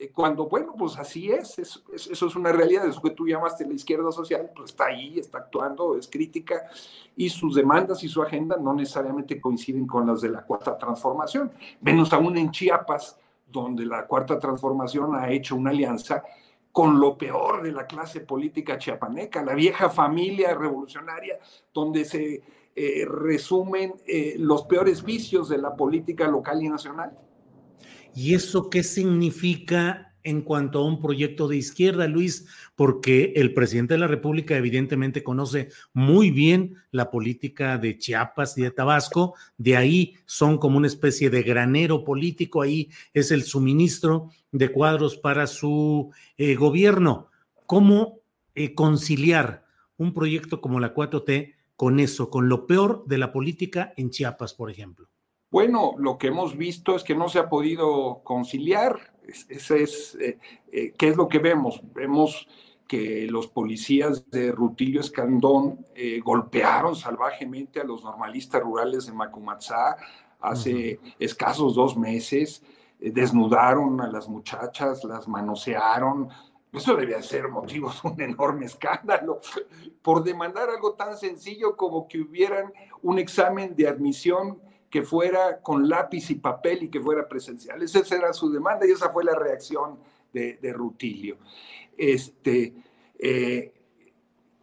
eh, 0.00 0.10
cuando, 0.14 0.48
bueno, 0.48 0.74
pues 0.78 0.96
así 0.96 1.30
es, 1.30 1.58
eso, 1.58 1.82
es 1.92 2.34
una 2.34 2.50
realidad, 2.52 2.86
eso 2.86 3.02
que 3.02 3.10
tú 3.10 3.26
llamaste 3.26 3.66
la 3.66 3.74
izquierda 3.74 4.10
social, 4.10 4.50
pues 4.56 4.70
está 4.70 4.86
ahí, 4.86 5.18
está 5.18 5.38
actuando, 5.38 5.94
es 5.94 6.08
crítica, 6.08 6.70
y 7.14 7.28
sus 7.28 7.54
demandas 7.54 8.02
y 8.02 8.08
su 8.08 8.22
agenda 8.22 8.56
no 8.56 8.72
necesariamente 8.72 9.38
coinciden 9.38 9.86
con 9.86 10.06
las 10.06 10.22
de 10.22 10.30
la 10.30 10.42
cuarta 10.42 10.78
transformación, 10.78 11.52
menos 11.82 12.14
aún 12.14 12.38
en 12.38 12.50
Chiapas, 12.50 13.18
donde 13.46 13.84
la 13.84 14.06
cuarta 14.06 14.38
transformación 14.38 15.14
ha 15.14 15.30
hecho 15.30 15.54
una 15.54 15.68
alianza 15.68 16.24
con 16.72 17.00
lo 17.00 17.18
peor 17.18 17.62
de 17.62 17.72
la 17.72 17.86
clase 17.86 18.20
política 18.20 18.78
chiapaneca, 18.78 19.42
la 19.42 19.54
vieja 19.54 19.90
familia 19.90 20.54
revolucionaria, 20.54 21.38
donde 21.74 22.04
se 22.04 22.42
eh, 22.76 23.04
resumen 23.06 23.94
eh, 24.06 24.36
los 24.38 24.62
peores 24.64 25.02
vicios 25.02 25.48
de 25.48 25.58
la 25.58 25.74
política 25.74 26.28
local 26.28 26.62
y 26.62 26.68
nacional. 26.68 27.12
¿Y 28.14 28.34
eso 28.34 28.70
qué 28.70 28.82
significa 28.82 30.09
en 30.22 30.42
cuanto 30.42 30.80
a 30.80 30.84
un 30.84 31.00
proyecto 31.00 31.48
de 31.48 31.56
izquierda, 31.56 32.08
Luis? 32.08 32.46
Porque 32.74 33.32
el 33.36 33.54
presidente 33.54 33.94
de 33.94 34.00
la 34.00 34.06
República 34.06 34.56
evidentemente 34.56 35.22
conoce 35.22 35.68
muy 35.92 36.30
bien 36.30 36.76
la 36.90 37.10
política 37.10 37.78
de 37.78 37.98
Chiapas 37.98 38.56
y 38.58 38.62
de 38.62 38.70
Tabasco, 38.70 39.34
de 39.58 39.76
ahí 39.76 40.14
son 40.26 40.58
como 40.58 40.78
una 40.78 40.86
especie 40.86 41.30
de 41.30 41.42
granero 41.42 42.04
político, 42.04 42.62
ahí 42.62 42.90
es 43.14 43.30
el 43.30 43.42
suministro 43.42 44.30
de 44.52 44.70
cuadros 44.70 45.16
para 45.16 45.46
su 45.46 46.10
eh, 46.36 46.54
gobierno. 46.54 47.28
¿Cómo 47.66 48.20
eh, 48.54 48.74
conciliar 48.74 49.64
un 49.96 50.12
proyecto 50.12 50.60
como 50.60 50.80
la 50.80 50.94
4T 50.94 51.54
con 51.76 52.00
eso, 52.00 52.30
con 52.30 52.48
lo 52.48 52.66
peor 52.66 53.04
de 53.06 53.18
la 53.18 53.32
política 53.32 53.92
en 53.96 54.10
Chiapas, 54.10 54.54
por 54.54 54.70
ejemplo? 54.70 55.08
Bueno, 55.50 55.94
lo 55.98 56.16
que 56.16 56.28
hemos 56.28 56.56
visto 56.56 56.94
es 56.94 57.02
que 57.02 57.16
no 57.16 57.28
se 57.28 57.40
ha 57.40 57.48
podido 57.48 58.20
conciliar. 58.22 59.12
Ese 59.48 59.82
es, 59.82 60.14
eh, 60.20 60.38
eh, 60.70 60.92
¿Qué 60.96 61.08
es 61.08 61.16
lo 61.16 61.28
que 61.28 61.40
vemos? 61.40 61.80
Vemos 61.92 62.46
que 62.86 63.26
los 63.28 63.48
policías 63.48 64.30
de 64.30 64.52
Rutilio 64.52 65.00
Escandón 65.00 65.84
eh, 65.94 66.20
golpearon 66.20 66.94
salvajemente 66.94 67.80
a 67.80 67.84
los 67.84 68.04
normalistas 68.04 68.62
rurales 68.62 69.06
de 69.06 69.12
Macumatzá 69.12 69.96
hace 70.40 71.00
escasos 71.18 71.74
dos 71.74 71.96
meses. 71.96 72.62
desnudaron 73.00 74.00
a 74.00 74.08
las 74.08 74.28
muchachas, 74.28 75.02
las 75.04 75.26
manosearon. 75.26 76.28
Eso 76.72 76.94
debía 76.94 77.22
ser 77.22 77.48
motivo 77.48 77.90
de 77.90 78.08
un 78.08 78.20
enorme 78.20 78.66
escándalo 78.66 79.40
por 80.02 80.22
demandar 80.22 80.70
algo 80.70 80.94
tan 80.94 81.16
sencillo 81.16 81.76
como 81.76 82.06
que 82.06 82.20
hubieran 82.20 82.72
un 83.02 83.18
examen 83.18 83.74
de 83.74 83.88
admisión 83.88 84.60
que 84.90 85.02
fuera 85.02 85.60
con 85.62 85.88
lápiz 85.88 86.30
y 86.30 86.34
papel 86.34 86.82
y 86.84 86.88
que 86.90 87.00
fuera 87.00 87.28
presencial. 87.28 87.80
Esa 87.82 88.16
era 88.16 88.32
su 88.32 88.50
demanda 88.50 88.86
y 88.86 88.90
esa 88.90 89.08
fue 89.10 89.24
la 89.24 89.34
reacción 89.34 90.00
de, 90.32 90.72
Rutilio. 90.74 91.38
Este, 91.96 92.74
eh, 93.18 93.72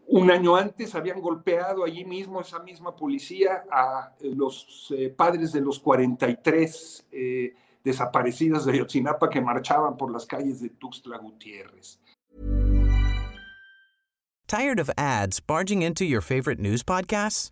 un 0.08 0.32
año 0.32 0.56
antes 0.56 0.96
habían 0.96 1.22
golpeado 1.22 1.84
allí 1.84 2.06
mismo, 2.06 2.42
esa 2.42 2.60
misma 2.60 2.96
policía, 2.96 3.66
a 3.72 4.14
los 4.22 4.94
eh, 4.96 5.10
padres 5.10 5.54
de 5.54 5.62
los 5.62 5.80
43 5.80 7.08
eh, 7.12 7.54
desaparecidos 7.84 8.66
de 8.66 8.78
Yotzinapa 8.78 9.30
que 9.30 9.42
marchaban 9.42 9.98
por 9.98 10.12
las 10.12 10.26
calles 10.26 10.62
de 10.62 10.70
Tuxtla 10.70 11.18
Gutiérrez. 11.18 12.00
Tired 14.48 14.80
of 14.80 14.90
ads 14.98 15.42
barging 15.42 15.82
into 15.82 16.06
your 16.06 16.22
favorite 16.22 16.58
news 16.58 16.82
podcasts? 16.82 17.52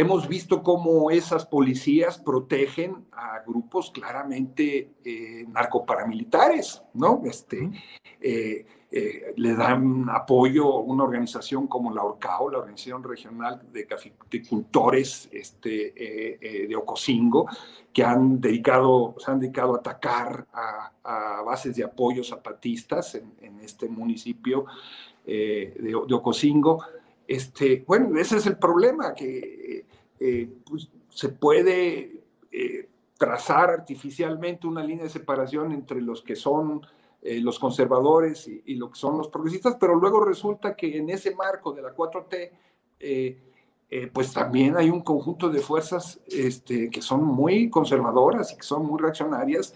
hemos 0.00 0.26
visto 0.26 0.62
cómo 0.62 1.10
esas 1.10 1.44
policías 1.44 2.18
protegen 2.18 3.04
a 3.12 3.40
grupos 3.46 3.90
claramente 3.90 4.94
eh, 5.04 5.44
narcoparamilitares, 5.48 6.82
¿no? 6.94 7.20
Este, 7.26 7.70
eh, 8.18 8.66
eh, 8.90 9.34
le 9.36 9.54
dan 9.54 10.08
apoyo 10.08 10.72
a 10.72 10.80
una 10.80 11.04
organización 11.04 11.66
como 11.66 11.92
la 11.92 12.02
ORCAO, 12.02 12.50
la 12.50 12.58
Organización 12.58 13.04
Regional 13.04 13.60
de 13.70 13.86
Caficultores 13.86 15.28
este, 15.30 15.92
de 16.66 16.76
Ocosingo, 16.76 17.46
que 17.92 18.02
han 18.02 18.40
dedicado, 18.40 19.14
se 19.18 19.30
han 19.30 19.38
dedicado 19.38 19.74
a 19.74 19.78
atacar 19.78 20.46
a, 20.52 21.42
bases 21.44 21.76
de 21.76 21.84
apoyo 21.84 22.24
zapatistas 22.24 23.14
en, 23.16 23.60
este 23.60 23.88
municipio 23.88 24.64
de, 25.24 25.74
de, 25.78 26.14
Ocosingo. 26.14 26.82
Este, 27.26 27.84
bueno, 27.86 28.18
ese 28.18 28.38
es 28.38 28.46
el 28.46 28.56
problema, 28.56 29.14
que 29.14 29.84
pues, 30.64 30.90
se 31.08 31.28
puede 31.30 32.22
trazar 33.20 33.68
artificialmente 33.70 34.66
una 34.66 34.82
línea 34.82 35.04
de 35.04 35.10
separación 35.10 35.72
entre 35.72 36.00
los 36.00 36.22
que 36.22 36.36
son 36.36 36.80
eh, 37.22 37.38
los 37.38 37.58
conservadores 37.58 38.48
y, 38.48 38.76
lo 38.76 38.90
que 38.90 38.98
son 38.98 39.18
los 39.18 39.28
progresistas, 39.28 39.76
pero 39.78 39.94
luego 39.94 40.24
resulta 40.24 40.74
que 40.74 40.96
en 40.96 41.10
ese 41.10 41.34
marco 41.34 41.70
de 41.70 41.82
la 41.82 41.94
4T, 41.94 42.50
eh, 42.98 43.42
eh, 43.90 44.10
pues 44.10 44.32
también 44.32 44.74
hay 44.78 44.88
un 44.88 45.02
conjunto 45.02 45.50
de 45.50 45.60
fuerzas 45.60 46.18
este, 46.28 46.88
que 46.88 47.02
son 47.02 47.22
muy 47.22 47.68
conservadoras 47.68 48.54
y 48.54 48.56
que 48.56 48.62
son 48.62 48.86
muy 48.86 48.98
reaccionarias 48.98 49.74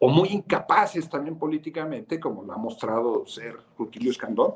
o 0.00 0.08
muy 0.08 0.30
incapaces 0.30 1.08
también 1.08 1.38
políticamente, 1.38 2.18
como 2.18 2.42
lo 2.42 2.54
ha 2.54 2.58
mostrado 2.58 3.24
ser 3.24 3.56
Rutilio 3.78 4.10
Escandón. 4.10 4.54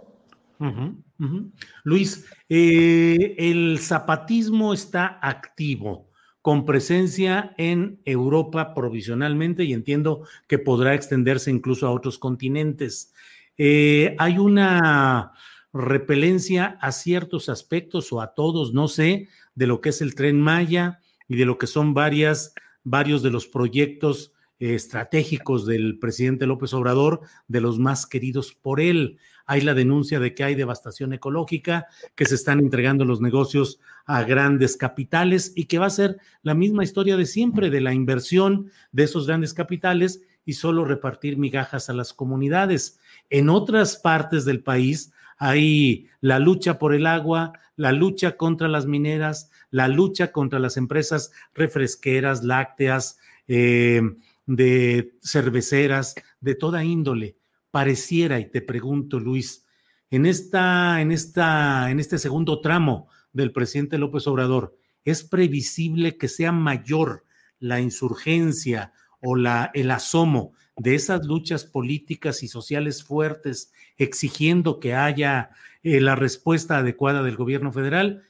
Luis, 1.85 2.27
el 2.49 3.79
zapatismo 3.81 4.73
está 4.73 5.19
activo 5.23 6.11
con 6.45 6.67
presencia 6.67 7.55
en 7.57 8.03
Europa 8.05 8.75
provisionalmente 8.75 9.65
y 9.65 9.73
entiendo 9.73 10.27
que 10.47 10.59
podrá 10.59 10.95
extenderse 10.95 11.51
incluso 11.51 11.87
a 11.87 11.91
otros 11.91 12.19
continentes. 12.19 13.15
Eh, 13.57 14.15
hay 14.19 14.37
una 14.37 15.33
repelencia 15.73 16.77
a 16.83 16.93
ciertos 16.93 17.49
aspectos 17.49 18.13
o 18.13 18.21
a 18.21 18.35
todos, 18.35 18.75
no 18.75 18.89
sé, 18.89 19.29
de 19.55 19.67
lo 19.67 19.81
que 19.81 19.89
es 19.89 20.03
el 20.03 20.15
tren 20.15 20.39
Maya 20.39 21.01
y 21.29 21.37
de 21.37 21.47
lo 21.47 21.57
que 21.57 21.67
son 21.67 21.95
varias, 21.95 22.55
varios 22.83 23.23
de 23.23 23.31
los 23.31 23.47
proyectos 23.47 24.35
eh, 24.59 24.75
estratégicos 24.75 25.65
del 25.65 25.99
presidente 25.99 26.45
López 26.45 26.75
Obrador, 26.75 27.23
de 27.49 27.63
los 27.63 27.79
más 27.79 28.05
queridos 28.05 28.53
por 28.53 28.83
él 28.83 29.19
hay 29.47 29.61
la 29.61 29.75
denuncia 29.75 30.21
de 30.21 30.35
que 30.35 30.45
hay 30.45 30.55
devastación 30.55 31.13
ecológica, 31.13 31.87
que 32.15 32.25
se 32.25 32.35
están 32.35 32.61
entregando 32.61 33.05
los 33.05 33.21
negocios 33.21 33.81
a 34.07 34.23
grandes 34.23 34.77
capitales 34.77 35.53
y 35.55 35.65
que 35.67 35.79
va 35.79 35.87
a 35.87 35.91
ser 35.91 36.19
la 36.43 36.55
misma 36.55 36.85
historia 36.85 37.17
de 37.17 37.27
siempre, 37.27 37.71
de 37.71 37.81
la 37.81 37.93
inversión 37.93 38.71
de 38.93 39.05
esos 39.05 39.27
grandes 39.27 39.55
capitales 39.55 40.23
y 40.45 40.55
solo 40.55 40.85
repartir 40.85 41.37
migajas 41.37 41.91
a 41.91 41.95
las 41.95 42.13
comunidades. 42.13 42.99
En 43.31 43.49
otras 43.49 43.97
partes 43.97 44.45
del 44.45 44.63
país 44.63 45.13
hay 45.39 46.09
la 46.21 46.39
lucha 46.39 46.79
por 46.79 46.95
el 46.95 47.07
agua, 47.07 47.53
la 47.77 47.93
lucha 47.93 48.37
contra 48.37 48.69
las 48.69 48.87
mineras, 48.87 49.51
la 49.71 49.89
lucha 49.89 50.33
contra 50.33 50.59
las 50.59 50.77
empresas 50.77 51.33
refresqueras, 51.55 52.45
lácteas, 52.45 53.19
eh, 53.49 54.01
de 54.47 55.13
cerveceras, 55.23 56.15
de 56.41 56.55
toda 56.55 56.85
índole 56.85 57.37
pareciera, 57.75 58.39
y 58.39 58.49
te 58.49 58.63
pregunto, 58.63 59.19
Luis, 59.19 59.67
en, 60.09 60.27
esta, 60.27 61.01
en, 61.01 61.11
esta, 61.11 61.91
en 61.91 61.99
este 61.99 62.19
segundo 62.19 62.61
tramo 62.61 63.09
del 63.33 63.51
presidente 63.51 63.99
López 63.99 64.29
Obrador, 64.29 64.79
¿es 65.05 65.25
previsible 65.25 66.17
que 66.17 66.29
sea 66.29 66.53
mayor 66.53 67.25
la 67.59 67.81
insurgencia 67.81 68.93
o 69.21 69.35
la, 69.35 69.73
el 69.75 69.91
asomo 69.91 70.53
de 70.77 70.95
esas 70.95 71.27
luchas 71.27 71.65
políticas 71.65 72.45
y 72.45 72.49
sociales 72.49 73.03
fuertes 73.03 73.73
exigiendo 73.97 74.79
que 74.79 74.95
haya 74.95 75.51
eh, 75.83 76.01
la 76.01 76.15
respuesta 76.15 76.79
adecuada 76.79 77.25
del 77.25 77.35
gobierno 77.35 77.73
federal? 77.73 78.23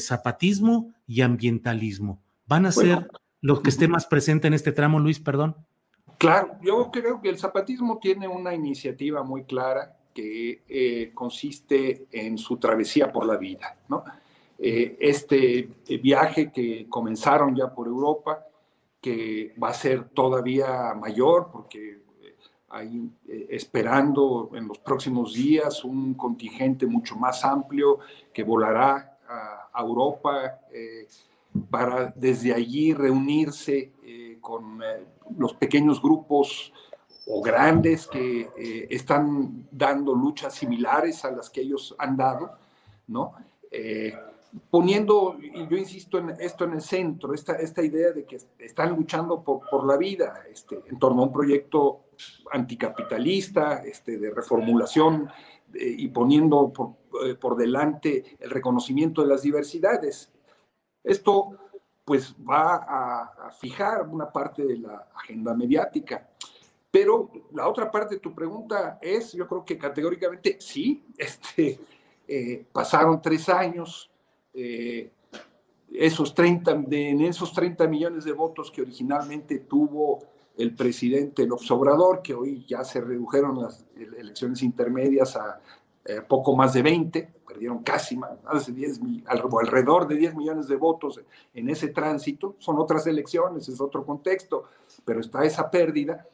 Zapatismo 0.00 0.92
y 1.06 1.20
ambientalismo. 1.20 2.20
¿Van 2.48 2.66
a 2.66 2.72
ser 2.72 3.08
los 3.40 3.60
que 3.60 3.70
esté 3.70 3.86
más 3.86 4.06
presente 4.06 4.48
en 4.48 4.54
este 4.54 4.72
tramo, 4.72 4.98
Luis? 4.98 5.20
Perdón. 5.20 5.54
Claro, 6.20 6.58
yo 6.60 6.90
creo 6.90 7.18
que 7.22 7.30
el 7.30 7.38
zapatismo 7.38 7.98
tiene 7.98 8.28
una 8.28 8.52
iniciativa 8.54 9.22
muy 9.22 9.44
clara 9.44 9.96
que 10.12 10.60
eh, 10.68 11.12
consiste 11.14 12.08
en 12.12 12.36
su 12.36 12.58
travesía 12.58 13.10
por 13.10 13.24
la 13.24 13.38
vida. 13.38 13.78
¿no? 13.88 14.04
Eh, 14.58 14.98
este 15.00 15.70
eh, 15.88 15.96
viaje 15.96 16.52
que 16.52 16.86
comenzaron 16.90 17.56
ya 17.56 17.72
por 17.72 17.86
Europa, 17.86 18.44
que 19.00 19.54
va 19.62 19.70
a 19.70 19.72
ser 19.72 20.10
todavía 20.10 20.92
mayor 20.92 21.48
porque 21.50 22.02
hay 22.68 23.10
esperando 23.48 24.50
en 24.52 24.68
los 24.68 24.78
próximos 24.78 25.32
días 25.32 25.82
un 25.86 26.12
contingente 26.12 26.84
mucho 26.84 27.16
más 27.16 27.46
amplio 27.46 27.98
que 28.30 28.44
volará 28.44 29.18
a, 29.26 29.80
Europa 29.80 30.60
para 31.70 32.12
desde 32.14 32.52
allí 32.52 32.92
reunirse 32.92 33.92
con 34.42 34.82
los 35.36 35.54
pequeños 35.54 36.00
grupos 36.00 36.72
o 37.26 37.40
grandes 37.40 38.06
que 38.06 38.48
eh, 38.58 38.86
están 38.90 39.68
dando 39.70 40.14
luchas 40.14 40.54
similares 40.54 41.24
a 41.24 41.30
las 41.30 41.48
que 41.48 41.60
ellos 41.60 41.94
han 41.98 42.16
dado, 42.16 42.52
¿no? 43.06 43.34
Eh, 43.70 44.12
poniendo, 44.68 45.36
y 45.40 45.68
yo 45.68 45.76
insisto 45.76 46.18
en 46.18 46.30
esto 46.40 46.64
en 46.64 46.72
el 46.72 46.80
centro, 46.80 47.32
esta, 47.32 47.54
esta 47.54 47.84
idea 47.84 48.10
de 48.10 48.24
que 48.24 48.38
están 48.58 48.96
luchando 48.96 49.44
por, 49.44 49.60
por 49.70 49.86
la 49.86 49.96
vida 49.96 50.42
este, 50.50 50.80
en 50.86 50.98
torno 50.98 51.22
a 51.22 51.26
un 51.26 51.32
proyecto 51.32 52.06
anticapitalista, 52.50 53.82
este, 53.84 54.18
de 54.18 54.30
reformulación 54.30 55.30
eh, 55.72 55.94
y 55.98 56.08
poniendo 56.08 56.72
por, 56.72 56.96
por 57.38 57.56
delante 57.56 58.36
el 58.40 58.50
reconocimiento 58.50 59.22
de 59.22 59.28
las 59.28 59.42
diversidades. 59.42 60.32
Esto 61.04 61.59
pues 62.10 62.34
va 62.44 62.74
a, 62.88 63.52
fijar 63.52 64.02
una 64.08 64.28
parte 64.32 64.64
de 64.64 64.78
la 64.78 65.06
agenda 65.14 65.54
mediática. 65.54 66.28
Pero 66.90 67.30
la 67.52 67.68
otra 67.68 67.88
parte 67.88 68.16
de 68.16 68.20
tu 68.20 68.34
pregunta 68.34 68.98
es, 69.00 69.32
yo 69.32 69.46
creo 69.46 69.64
que 69.64 69.78
categóricamente 69.78 70.56
sí, 70.58 71.04
este, 71.16 71.78
Eh, 72.26 72.64
pasaron 72.72 73.22
tres 73.22 73.48
años, 73.48 74.10
eh, 74.54 75.12
esos 75.92 76.34
30, 76.34 76.82
en 76.90 77.20
esos 77.20 77.52
30 77.52 77.86
millones 77.86 78.24
de 78.24 78.32
votos 78.32 78.72
que 78.72 78.82
originalmente 78.82 79.60
tuvo 79.60 80.18
el 80.56 80.74
presidente 80.74 81.46
López 81.46 81.70
Obrador, 81.70 82.22
que 82.22 82.34
hoy 82.34 82.64
ya 82.66 82.82
se 82.82 83.00
redujeron 83.00 83.62
las 83.62 83.86
elecciones 83.96 84.62
intermedias 84.64 85.36
a 85.36 85.60
eh, 86.04 86.22
poco 86.28 86.56
más 86.56 86.72
de 86.72 86.82
20, 86.82 87.28
perdieron 87.60 87.82
casi 87.82 88.16
más, 88.16 88.38
de 88.66 88.72
10, 88.72 89.00
alrededor 89.26 90.08
de 90.08 90.16
10 90.16 90.34
millones 90.34 90.66
de 90.66 90.76
votos 90.76 91.20
en 91.52 91.68
ese 91.68 91.88
tránsito, 91.88 92.56
son 92.58 92.78
otras 92.78 93.06
elecciones, 93.06 93.68
es 93.68 93.82
otro 93.82 94.06
contexto, 94.06 94.64
pero 95.04 95.20
está 95.20 95.44
esa 95.44 95.70
pérdida. 95.70 96.26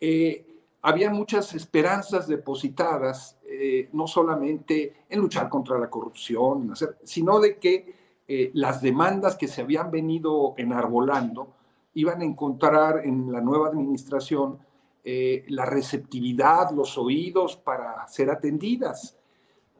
Eh, 0.00 0.46
había 0.80 1.10
muchas 1.10 1.54
esperanzas 1.54 2.26
depositadas, 2.26 3.38
eh, 3.44 3.90
no 3.92 4.06
solamente 4.06 5.04
en 5.10 5.20
luchar 5.20 5.50
contra 5.50 5.78
la 5.78 5.90
corrupción, 5.90 6.72
sino 7.04 7.38
de 7.38 7.58
que 7.58 8.02
las 8.54 8.80
demandas 8.80 9.36
que 9.36 9.46
se 9.46 9.60
habían 9.60 9.90
venido 9.90 10.54
enarbolando 10.56 11.52
iban 11.92 12.22
a 12.22 12.24
encontrar 12.24 13.02
en 13.04 13.30
la 13.30 13.42
nueva 13.42 13.68
administración 13.68 14.58
eh, 15.04 15.44
la 15.48 15.66
receptividad, 15.66 16.70
los 16.70 16.96
oídos 16.96 17.56
para 17.56 18.06
ser 18.06 18.30
atendidas. 18.30 19.18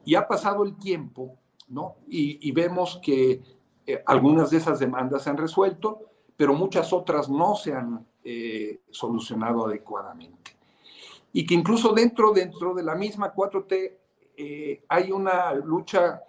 Y 0.05 0.15
ha 0.15 0.27
pasado 0.27 0.63
el 0.63 0.77
tiempo, 0.77 1.37
¿no? 1.69 1.95
Y, 2.07 2.51
vemos 2.51 2.99
que 3.03 3.41
eh, 3.85 4.03
algunas 4.05 4.49
de 4.49 4.57
esas 4.57 4.79
demandas 4.79 5.23
se 5.23 5.29
han 5.29 5.37
resuelto, 5.37 6.01
pero 6.35 6.53
muchas 6.53 6.91
otras 6.93 7.29
no 7.29 7.55
se 7.55 7.73
han 7.73 8.05
eh, 8.23 8.81
solucionado 8.89 9.65
adecuadamente. 9.65 10.55
Y 11.31 11.45
que 11.45 11.53
incluso 11.53 11.93
dentro, 11.93 12.31
dentro 12.31 12.73
de 12.73 12.83
la 12.83 12.95
misma 12.95 13.33
4T 13.33 13.97
hay 14.89 15.11
una 15.11 15.53
lucha 15.53 16.23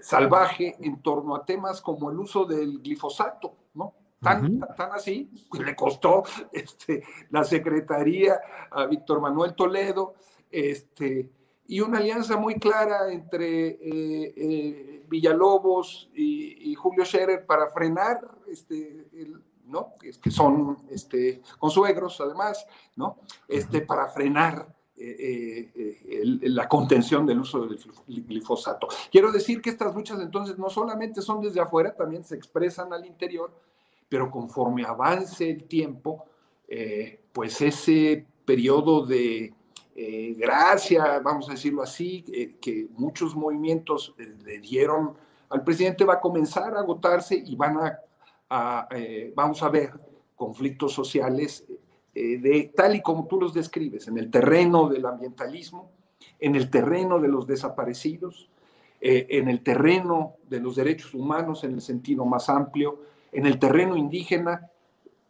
salvaje 0.00 0.76
en 0.80 1.02
torno 1.02 1.34
a 1.34 1.44
temas 1.44 1.80
como 1.80 2.10
el 2.10 2.18
uso 2.18 2.44
del 2.44 2.80
glifosato, 2.80 3.54
¿no? 3.74 3.94
Tan, 4.24 4.60
tan, 4.74 4.92
así, 4.92 5.30
le 5.52 5.76
costó 5.76 6.22
este, 6.52 7.04
la 7.28 7.44
secretaría 7.44 8.40
a 8.70 8.86
Víctor 8.86 9.20
Manuel 9.20 9.54
Toledo, 9.54 10.14
este, 10.50 11.28
y 11.66 11.80
una 11.80 11.98
alianza 11.98 12.36
muy 12.36 12.56
clara 12.56 13.12
entre 13.12 13.68
eh, 13.68 14.34
eh, 14.36 15.06
Villalobos 15.08 16.10
y, 16.14 16.74
Julio 16.74 17.04
Scherer 17.04 17.46
para 17.46 17.70
frenar, 17.70 18.20
este, 18.46 19.06
¿no? 19.66 19.94
que 20.20 20.30
son 20.30 20.76
este, 20.90 21.40
consuegros 21.58 22.20
además, 22.20 22.66
¿no? 22.96 23.16
este, 23.48 23.80
para 23.80 24.08
frenar 24.08 24.74
eh, 24.96 26.20
la 26.42 26.68
contención 26.68 27.24
del 27.24 27.40
uso 27.40 27.66
del 27.66 27.78
glifosato. 28.06 28.88
Quiero 29.10 29.32
decir 29.32 29.62
que 29.62 29.70
estas 29.70 29.94
luchas 29.94 30.20
entonces 30.20 30.58
no 30.58 30.68
solamente 30.68 31.22
son 31.22 31.40
desde 31.40 31.60
afuera, 31.60 31.94
también 31.94 32.24
se 32.24 32.34
expresan 32.34 32.92
al 32.92 33.06
interior 33.06 33.52
pero 34.06 34.30
conforme 34.30 34.84
avance 34.84 35.50
el 35.50 35.64
tiempo, 35.64 36.26
pues 37.32 37.60
ese 37.62 38.24
periodo 38.44 39.04
de 39.04 39.54
eh, 39.94 40.34
gracia, 40.36 41.20
vamos 41.20 41.48
a 41.48 41.52
decirlo 41.52 41.82
así, 41.82 42.24
eh, 42.32 42.56
que 42.60 42.88
muchos 42.96 43.36
movimientos 43.36 44.14
le 44.18 44.58
dieron 44.58 45.16
al 45.50 45.62
presidente 45.62 46.04
va 46.04 46.14
a 46.14 46.20
comenzar 46.20 46.74
a 46.74 46.80
agotarse 46.80 47.36
y 47.36 47.54
van 47.54 47.76
a, 47.78 48.88
vamos 49.36 49.62
a 49.62 49.68
ver 49.68 49.92
conflictos 50.34 50.92
sociales 50.92 51.64
de 52.12 52.72
tal 52.74 52.96
y 52.96 53.02
como 53.02 53.28
tú 53.28 53.38
los 53.38 53.54
describes, 53.54 54.08
en 54.08 54.18
el 54.18 54.32
terreno 54.32 54.88
del 54.88 55.06
ambientalismo, 55.06 55.92
en 56.40 56.56
el 56.56 56.70
terreno 56.70 57.20
de 57.20 57.28
los 57.28 57.46
desaparecidos, 57.46 58.48
en 59.00 59.48
el 59.48 59.62
terreno 59.62 60.34
de 60.48 60.58
los 60.58 60.74
derechos 60.74 61.14
humanos 61.14 61.62
en 61.62 61.74
el 61.74 61.80
sentido 61.82 62.24
más 62.24 62.48
amplio, 62.48 62.98
en 63.30 63.46
el 63.46 63.60
terreno 63.60 63.96
indígena, 63.96 64.70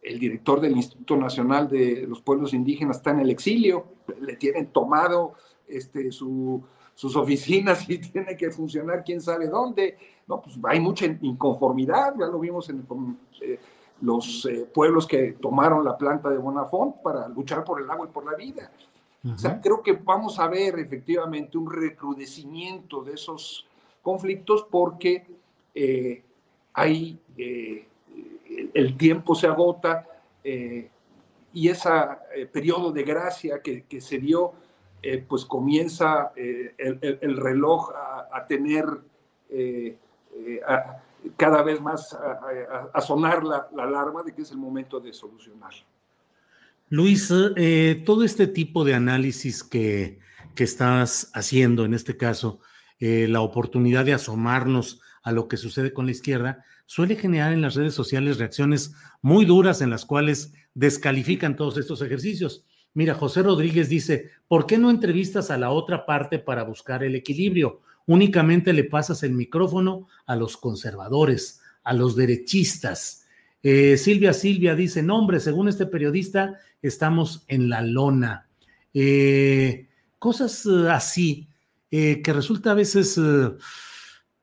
el 0.05 0.19
director 0.19 0.61
del 0.61 0.77
Instituto 0.77 1.17
Nacional 1.17 1.67
de 1.67 2.05
los 2.07 2.21
Pueblos 2.21 2.53
Indígenas 2.53 2.97
está 2.97 3.11
en 3.11 3.21
el 3.21 3.29
exilio, 3.29 3.85
le 4.21 4.35
tienen 4.35 4.67
tomado 4.67 5.33
este, 5.67 6.11
sus 6.11 7.15
oficinas 7.15 7.89
y 7.89 7.97
tiene 8.11 8.37
que 8.37 8.51
funcionar 8.51 9.03
quién 9.03 9.19
sabe 9.19 9.47
dónde. 9.47 9.97
No, 10.27 10.41
pues 10.41 10.57
hay 10.63 10.79
mucha 10.79 11.05
inconformidad, 11.05 12.15
ya 12.19 12.27
lo 12.27 12.39
vimos 12.39 12.69
en 12.69 12.85
eh, 13.41 13.59
los 14.01 14.45
eh, 14.45 14.69
pueblos 14.71 15.07
que 15.07 15.33
tomaron 15.33 15.83
la 15.83 15.97
planta 15.97 16.29
de 16.29 16.37
Bonafont 16.37 16.97
para 17.01 17.27
luchar 17.27 17.63
por 17.63 17.81
el 17.81 17.89
agua 17.89 18.07
y 18.07 18.13
por 18.13 18.25
la 18.25 18.35
vida. 18.37 18.71
O 19.33 19.39
sea, 19.39 19.59
creo 19.59 19.81
que 19.81 19.93
vamos 19.93 20.37
a 20.37 20.47
ver 20.47 20.77
efectivamente 20.77 21.57
un 21.57 21.71
recrudecimiento 21.71 23.03
de 23.03 23.13
esos 23.13 23.65
conflictos 24.03 24.67
porque 24.69 25.25
eh, 25.73 26.23
hay 26.73 27.19
el 28.73 28.97
tiempo 28.97 29.35
se 29.35 29.47
agota 29.47 30.07
eh, 30.43 30.89
y 31.53 31.69
ese 31.69 31.89
eh, 32.35 32.45
periodo 32.45 32.91
de 32.91 33.03
gracia 33.03 33.61
que, 33.61 34.01
se 34.01 34.19
dio, 34.19 34.53
eh, 35.01 35.23
pues 35.27 35.45
comienza 35.45 36.31
el, 36.35 37.37
reloj 37.37 37.91
a, 38.31 38.45
tener 38.45 38.85
cada 41.37 41.63
vez 41.63 41.79
más 41.81 42.13
a, 42.93 43.01
sonar 43.01 43.43
la, 43.43 43.69
alarma 43.77 44.23
de 44.23 44.33
que 44.33 44.41
es 44.41 44.51
el 44.51 44.57
momento 44.57 44.99
de 44.99 45.13
solucionar. 45.13 45.71
Luis, 46.89 47.33
todo 48.05 48.23
este 48.23 48.47
tipo 48.47 48.83
de 48.83 48.93
análisis 48.93 49.63
que, 49.63 50.19
que 50.53 50.65
estás 50.65 51.31
haciendo, 51.33 51.85
en 51.85 51.93
este 51.93 52.17
caso, 52.17 52.59
la 52.99 53.41
oportunidad 53.41 54.05
de 54.05 54.13
asomarnos 54.13 55.01
a 55.25 55.31
lo 55.31 55.47
que 55.47 55.57
sucede 55.57 55.91
con 55.91 56.05
la 56.05 56.11
izquierda, 56.11 56.63
suele 56.85 57.15
generar 57.15 57.51
en 57.51 57.63
las 57.63 57.73
redes 57.73 57.95
sociales 57.95 58.37
reacciones 58.37 58.93
muy 59.23 59.43
duras 59.43 59.81
en 59.81 59.89
las 59.89 60.05
cuales 60.05 60.53
descalifican 60.75 61.55
todos 61.55 61.77
estos 61.77 62.03
ejercicios. 62.03 62.63
Mira, 62.93 63.15
José 63.15 63.41
Rodríguez 63.41 63.89
dice, 63.89 64.29
¿por 64.47 64.67
qué 64.67 64.77
no 64.77 64.91
entrevistas 64.91 65.49
a 65.49 65.57
la 65.57 65.71
otra 65.71 66.05
parte 66.05 66.37
para 66.37 66.63
buscar 66.63 67.03
el 67.03 67.15
equilibrio? 67.15 67.81
Únicamente 68.05 68.71
le 68.71 68.83
pasas 68.83 69.23
el 69.23 69.33
micrófono 69.33 70.07
a 70.27 70.35
los 70.35 70.57
conservadores, 70.57 71.59
a 71.83 71.93
los 71.93 72.15
derechistas. 72.15 73.25
Eh, 73.63 73.97
Silvia 73.97 74.31
Silvia 74.31 74.75
dice, 74.75 75.01
no 75.01 75.17
hombre, 75.17 75.39
según 75.39 75.69
este 75.69 75.87
periodista, 75.87 76.59
estamos 76.83 77.45
en 77.47 77.67
la 77.67 77.81
lona. 77.81 78.47
Eh, 78.93 79.87
cosas 80.19 80.67
eh, 80.67 80.87
así, 80.91 81.47
que 81.89 82.33
resulta 82.33 82.71
a 82.71 82.75
veces 82.75 83.17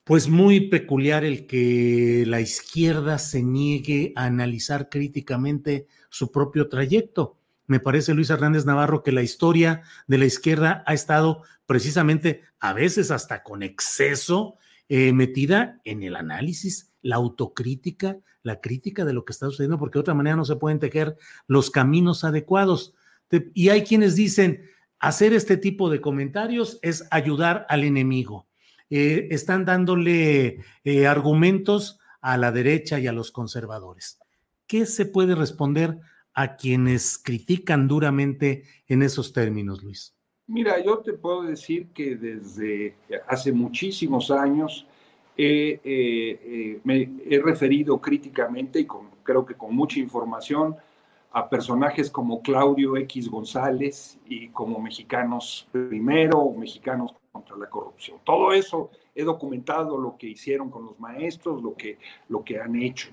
pues 0.05 0.29
muy 0.29 0.69
peculiar 0.69 1.25
el 1.25 1.47
que 1.47 2.25
la 2.27 2.41
izquierda 2.41 3.19
se 3.19 3.43
niegue 3.43 4.13
a 4.17 4.25
analizar 4.25 4.89
críticamente 4.89 5.87
su 6.11 6.33
propio 6.33 6.69
trayecto. 6.69 7.39
Me 7.67 7.79
parece, 7.79 8.13
Luis 8.13 8.31
Hernández 8.31 8.67
Navarro, 8.67 9.03
que 9.03 9.13
la 9.13 9.23
historia 9.23 9.83
de 10.09 10.19
la 10.19 10.25
izquierda 10.25 10.83
ha 10.87 10.95
estado 10.95 11.43
precisamente, 11.67 12.43
a 12.59 12.73
veces 12.73 13.11
hasta 13.11 13.43
con 13.45 13.63
exceso, 13.63 14.57
eh, 14.89 15.13
metida 15.13 15.81
en 15.85 16.03
el 16.03 16.17
análisis, 16.17 16.93
la 17.01 17.17
autocrítica, 17.17 18.19
la 18.43 18.61
crítica 18.61 19.05
de 19.05 19.13
lo 19.13 19.25
que 19.25 19.33
está 19.33 19.47
sucediendo, 19.47 19.79
porque 19.79 19.99
de 19.99 20.01
otra 20.01 20.15
manera 20.15 20.37
no 20.37 20.45
se 20.45 20.57
pueden 20.57 20.81
tejer 20.81 21.17
los 21.47 21.71
caminos 21.71 22.25
adecuados. 22.25 22.95
Y 23.55 23.69
hay 23.69 23.85
quienes 23.85 24.17
dicen, 24.17 24.69
hacer 24.99 25.33
este 25.33 25.57
tipo 25.57 25.89
de 25.89 26.01
comentarios 26.01 26.81
es 26.83 27.07
ayudar 27.11 27.65
al 27.69 27.85
enemigo 27.85 28.49
eh, 28.95 29.29
están 29.31 29.65
dándole 29.65 30.59
eh, 30.85 31.07
argumentos 31.07 31.99
a 32.21 32.37
la 32.37 32.53
derecha 32.53 33.01
y 33.01 33.07
a 33.07 33.13
los 33.13 33.33
conservadores. 33.33 34.21
¿Qué 34.67 34.85
se 34.85 35.07
puede 35.07 35.35
responder 35.35 35.99
a 36.35 36.57
quienes 36.57 37.17
critican 37.17 37.89
duramente 37.89 38.65
en 38.87 39.03
esos 39.03 39.33
términos, 39.33 39.83
Luis? 39.83 40.15
Mira, 40.47 40.79
yo 40.85 40.99
te 40.99 41.15
puedo 41.15 41.45
decir 41.45 41.89
que 41.95 42.17
desde 42.17 42.95
hace 43.29 43.51
muchísimos 43.51 44.31
años 44.31 44.87
eh, 45.39 46.79
me 46.85 47.11
he 47.25 47.41
referido 47.41 47.99
críticamente 47.99 48.81
y 48.81 48.87
creo 49.23 49.47
que 49.47 49.55
con 49.55 49.75
mucha 49.75 50.01
información 50.01 50.77
a 51.31 51.49
personajes 51.49 52.11
como 52.11 52.43
Claudio 52.43 52.99
X 52.99 53.31
González 53.31 54.19
y 54.27 54.49
como 54.49 54.79
Mexicanos 54.79 55.67
Primero 55.73 56.53
Mexicanos 56.53 57.15
contra 57.33 57.57
la 57.57 57.69
corrupción. 57.69 58.19
Todo 58.25 58.53
eso 58.53 58.91
he 59.15 59.25
documentado 59.25 59.99
lo 59.99 60.17
que 60.17 60.29
hicieron 60.29 60.71
con 60.71 60.85
los 60.85 61.01
maestros, 61.01 61.63
lo 61.63 61.75
que, 61.75 61.99
lo 62.29 62.45
que 62.45 62.61
han 62.61 62.77
hecho. 62.77 63.11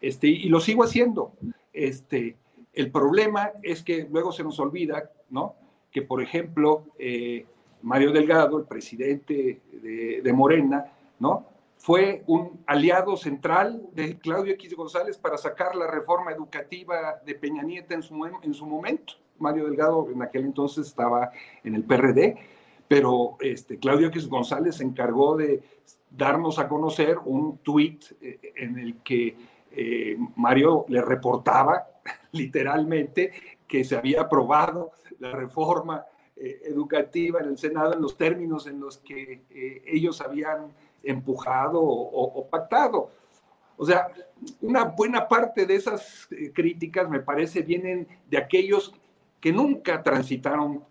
Este, 0.00 0.28
y 0.28 0.48
lo 0.48 0.60
sigo 0.60 0.84
haciendo. 0.84 1.32
Este, 1.72 2.36
el 2.72 2.90
problema 2.90 3.52
es 3.62 3.82
que 3.82 4.06
luego 4.10 4.30
se 4.30 4.44
nos 4.44 4.60
olvida, 4.60 5.10
¿no? 5.30 5.54
Que, 5.90 6.02
por 6.02 6.22
ejemplo, 6.22 6.84
eh, 6.98 7.46
Mario 7.82 8.12
Delgado, 8.12 8.58
el 8.58 8.64
presidente 8.64 9.60
de, 9.72 10.20
de 10.22 10.32
Morena, 10.32 10.92
¿no? 11.18 11.52
fue 11.82 12.22
un 12.28 12.62
aliado 12.66 13.16
central 13.16 13.82
de 13.92 14.16
Claudio 14.16 14.52
X 14.52 14.76
González 14.76 15.18
para 15.18 15.36
sacar 15.36 15.74
la 15.74 15.88
reforma 15.88 16.30
educativa 16.30 17.20
de 17.26 17.34
Peña 17.34 17.64
Nieta 17.64 17.94
en 17.94 18.04
su, 18.04 18.24
en 18.24 18.54
su 18.54 18.66
momento. 18.66 19.14
Mario 19.40 19.64
Delgado 19.64 20.08
en 20.08 20.22
aquel 20.22 20.44
entonces 20.44 20.86
estaba 20.86 21.32
en 21.64 21.74
el 21.74 21.82
PRD, 21.82 22.36
pero 22.92 23.38
este, 23.40 23.78
Claudio 23.78 24.08
X 24.08 24.28
González 24.28 24.76
se 24.76 24.84
encargó 24.84 25.34
de 25.34 25.62
darnos 26.10 26.58
a 26.58 26.68
conocer 26.68 27.16
un 27.24 27.56
tuit 27.62 28.04
eh, 28.20 28.52
en 28.54 28.78
el 28.78 28.96
que 28.96 29.34
eh, 29.70 30.18
Mario 30.36 30.84
le 30.88 31.00
reportaba 31.00 31.86
literalmente 32.32 33.32
que 33.66 33.82
se 33.82 33.96
había 33.96 34.20
aprobado 34.20 34.90
la 35.20 35.32
reforma 35.32 36.04
eh, 36.36 36.60
educativa 36.64 37.40
en 37.40 37.46
el 37.46 37.56
Senado 37.56 37.94
en 37.94 38.02
los 38.02 38.14
términos 38.18 38.66
en 38.66 38.78
los 38.78 38.98
que 38.98 39.40
ellos 39.86 40.20
habían 40.20 40.70
empujado 41.02 41.80
o, 41.82 42.46
pactado. 42.50 43.08
O 43.78 43.86
sea, 43.86 44.08
una 44.60 44.84
buena 44.84 45.26
parte 45.26 45.64
de 45.64 45.76
esas 45.76 46.28
críticas, 46.52 47.08
me 47.08 47.20
parece, 47.20 47.62
vienen 47.62 48.06
de 48.28 48.36
aquellos 48.36 48.92
que 49.40 49.50
nunca 49.50 50.02
transitaron 50.02 50.84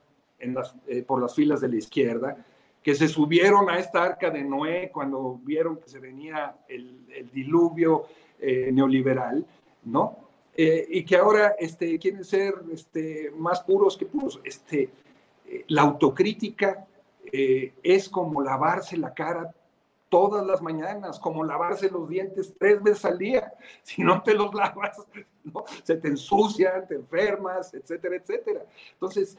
eh, 0.88 1.04
por 1.04 1.22
las 1.22 1.36
filas 1.36 1.62
de 1.62 1.70
la 1.70 1.76
izquierda, 1.76 2.46
que 2.82 2.96
se 2.96 3.08
subieron 3.08 3.70
a 3.70 3.78
esta 3.78 4.04
arca 4.04 4.32
de 4.32 4.44
Noé 4.44 4.90
cuando 4.92 5.40
vieron 5.44 5.78
que 5.78 5.88
se 5.88 6.00
venía 6.00 6.56
el, 6.68 7.30
diluvio 7.32 8.06
eh, 8.40 8.72
neoliberal, 8.72 9.46
¿no? 9.84 10.18
Eh, 10.56 10.88
y 10.90 11.06
que 11.06 11.16
ahora 11.16 11.56
este, 11.60 11.98
quieren 12.00 12.26
ser 12.26 12.56
este, 12.74 13.32
más 13.38 13.62
puros 13.62 13.96
que 13.96 14.06
puros. 14.06 14.42
Este, 14.44 14.90
la 15.68 15.84
autocrítica 15.84 16.88
es 17.32 18.10
como 18.10 18.42
lavarse 18.42 18.98
la 18.98 19.14
cara 19.14 19.54
todas 20.12 20.46
las 20.46 20.62
mañanas, 20.62 21.18
como 21.20 21.42
lavarse 21.46 21.90
los 21.90 22.10
dientes 22.10 22.54
tres 22.60 22.84
veces 22.84 23.06
al 23.06 23.18
día. 23.18 23.54
Si 23.82 24.04
no 24.04 24.22
te 24.22 24.34
los 24.34 24.54
lavas, 24.54 24.98
¿no? 25.46 25.64
se 25.84 25.96
te 25.96 26.10
ensucian, 26.10 26.86
te 26.86 26.96
enfermas, 26.96 27.74
etcétera, 27.74 28.18
etcétera. 28.18 28.66
Entonces, 28.94 29.38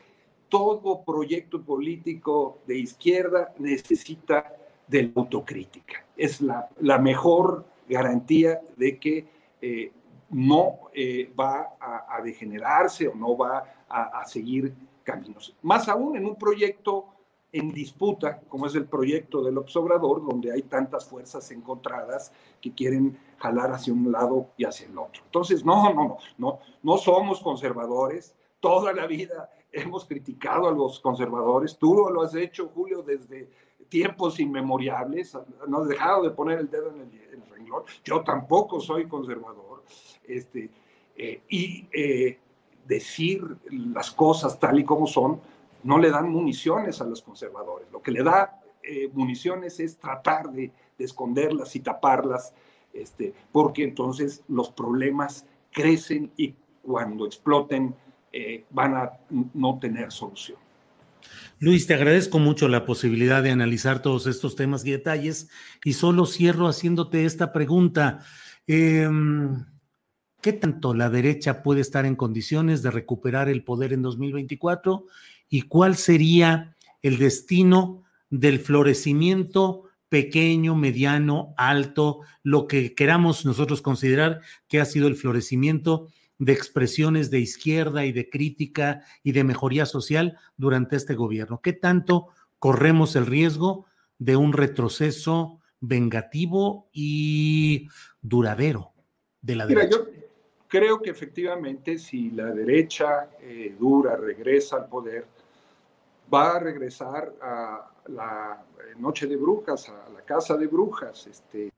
todo 0.52 1.02
proyecto 1.02 1.62
político 1.62 2.58
de 2.66 2.76
izquierda 2.76 3.54
necesita 3.58 4.54
de 4.86 5.04
la 5.04 5.12
autocrítica. 5.16 6.04
Es 6.14 6.42
la, 6.42 6.98
mejor 6.98 7.64
garantía 7.88 8.60
de 8.76 8.98
que 8.98 9.26
eh, 9.62 9.90
no 10.28 10.90
eh, 10.92 11.32
va 11.40 11.76
a, 11.80 12.20
degenerarse 12.20 13.08
o 13.08 13.14
no 13.14 13.34
va 13.34 13.64
a, 13.88 14.26
seguir 14.26 14.74
caminos. 15.02 15.56
Más 15.62 15.88
aún 15.88 16.18
en 16.18 16.26
un 16.26 16.36
proyecto 16.36 17.06
en 17.50 17.72
disputa, 17.72 18.40
como 18.46 18.66
es 18.66 18.74
el 18.74 18.84
proyecto 18.84 19.42
del 19.42 19.56
Observador, 19.56 20.22
donde 20.22 20.52
hay 20.52 20.64
tantas 20.64 21.06
fuerzas 21.06 21.50
encontradas 21.50 22.30
que 22.60 22.74
quieren 22.74 23.18
jalar 23.38 23.72
hacia 23.72 23.94
un 23.94 24.12
lado 24.12 24.48
y 24.58 24.66
hacia 24.66 24.86
el 24.86 24.98
otro. 24.98 25.22
Entonces, 25.24 25.64
no, 25.64 25.94
no, 25.94 25.94
no, 25.94 26.18
no, 26.36 26.58
no 26.82 26.98
somos 26.98 27.40
conservadores. 27.40 28.34
Toda 28.60 28.92
la 28.92 29.06
vida 29.06 29.50
hemos 29.72 30.04
criticado 30.04 30.68
a 30.68 30.72
los 30.72 31.00
conservadores, 31.00 31.76
tú 31.78 32.08
lo 32.12 32.22
has 32.22 32.34
hecho, 32.34 32.70
Julio, 32.74 33.02
desde 33.02 33.48
tiempos 33.88 34.38
inmemoriales, 34.38 35.36
no 35.66 35.80
has 35.80 35.88
dejado 35.88 36.22
de 36.22 36.30
poner 36.30 36.58
el 36.58 36.70
dedo 36.70 36.90
en 36.94 37.00
el, 37.00 37.42
renglón, 37.50 37.84
yo 38.04 38.22
tampoco 38.22 38.80
soy 38.80 39.06
conservador, 39.06 39.82
este, 40.24 40.70
eh, 41.16 41.42
y 41.48 41.86
eh, 41.92 42.38
decir 42.86 43.44
las 43.70 44.10
cosas 44.10 44.58
tal 44.58 44.78
y 44.78 44.84
como 44.84 45.06
son, 45.06 45.40
no 45.82 45.98
le 45.98 46.10
dan 46.10 46.30
municiones 46.30 47.00
a 47.00 47.04
los 47.04 47.22
conservadores, 47.22 47.90
lo 47.90 48.00
que 48.00 48.12
le 48.12 48.22
da 48.22 48.62
eh, 48.82 49.10
municiones 49.12 49.78
es 49.80 49.96
tratar 49.96 50.50
de, 50.50 50.70
de, 50.98 51.04
esconderlas 51.04 51.74
y 51.76 51.80
taparlas, 51.80 52.52
este, 52.92 53.34
porque 53.52 53.84
entonces 53.84 54.42
los 54.48 54.70
problemas 54.70 55.46
crecen 55.70 56.32
y 56.36 56.54
cuando 56.82 57.26
exploten 57.26 57.94
eh, 58.32 58.64
van 58.70 58.94
a 58.94 59.12
no 59.54 59.78
tener 59.78 60.10
solución. 60.10 60.58
Luis, 61.58 61.86
te 61.86 61.94
agradezco 61.94 62.38
mucho 62.38 62.68
la 62.68 62.84
posibilidad 62.84 63.42
de 63.42 63.50
analizar 63.50 64.02
todos 64.02 64.26
estos 64.26 64.56
temas 64.56 64.84
y 64.84 64.90
detalles 64.90 65.48
y 65.84 65.92
solo 65.92 66.26
cierro 66.26 66.66
haciéndote 66.66 67.24
esta 67.24 67.52
pregunta. 67.52 68.24
Em, 68.66 69.64
¿Qué 70.40 70.52
tanto 70.52 70.92
la 70.92 71.08
derecha 71.08 71.62
puede 71.62 71.80
estar 71.80 72.04
en 72.04 72.16
condiciones 72.16 72.82
de 72.82 72.90
recuperar 72.90 73.48
el 73.48 73.62
poder 73.62 73.92
en 73.92 74.02
2024 74.02 75.06
y 75.48 75.62
cuál 75.62 75.94
sería 75.94 76.74
el 77.00 77.18
destino 77.18 78.02
del 78.28 78.58
florecimiento 78.58 79.84
pequeño, 80.08 80.74
mediano, 80.74 81.54
alto, 81.56 82.22
lo 82.42 82.66
que 82.66 82.92
queramos 82.94 83.46
nosotros 83.46 83.82
considerar 83.82 84.40
que 84.66 84.80
ha 84.80 84.84
sido 84.84 85.06
el 85.06 85.14
florecimiento 85.14 86.08
de 86.42 86.52
expresiones 86.52 87.30
de 87.30 87.38
izquierda 87.38 88.04
y 88.04 88.10
de 88.10 88.28
crítica 88.28 89.04
y 89.22 89.30
de 89.30 89.44
mejoría 89.44 89.86
social 89.86 90.38
durante 90.56 90.96
este 90.96 91.14
gobierno? 91.14 91.60
¿Qué 91.62 91.72
tanto 91.72 92.30
corremos 92.58 93.14
el 93.14 93.26
riesgo 93.26 93.86
de 94.18 94.34
un 94.34 94.52
retroceso 94.52 95.60
vengativo 95.78 96.88
y 96.92 97.88
duradero 98.20 98.90
de 99.40 99.54
la 99.54 99.66
derecha? 99.66 99.98
yo 99.98 100.06
creo 100.66 101.00
que 101.00 101.10
efectivamente 101.10 101.96
si 101.96 102.32
la 102.32 102.46
derecha 102.46 103.30
eh, 103.40 103.76
dura 103.78 104.16
regresa 104.16 104.78
al 104.78 104.88
poder, 104.88 105.24
va 106.32 106.56
a 106.56 106.58
regresar 106.58 107.32
a 107.40 107.88
la 108.08 108.64
eh, 108.80 108.94
noche 108.98 109.28
de 109.28 109.36
brujas, 109.36 109.88
a 109.90 110.08
la 110.12 110.22
casa 110.22 110.56
de 110.56 110.66
brujas. 110.66 111.28
Este, 111.28 111.72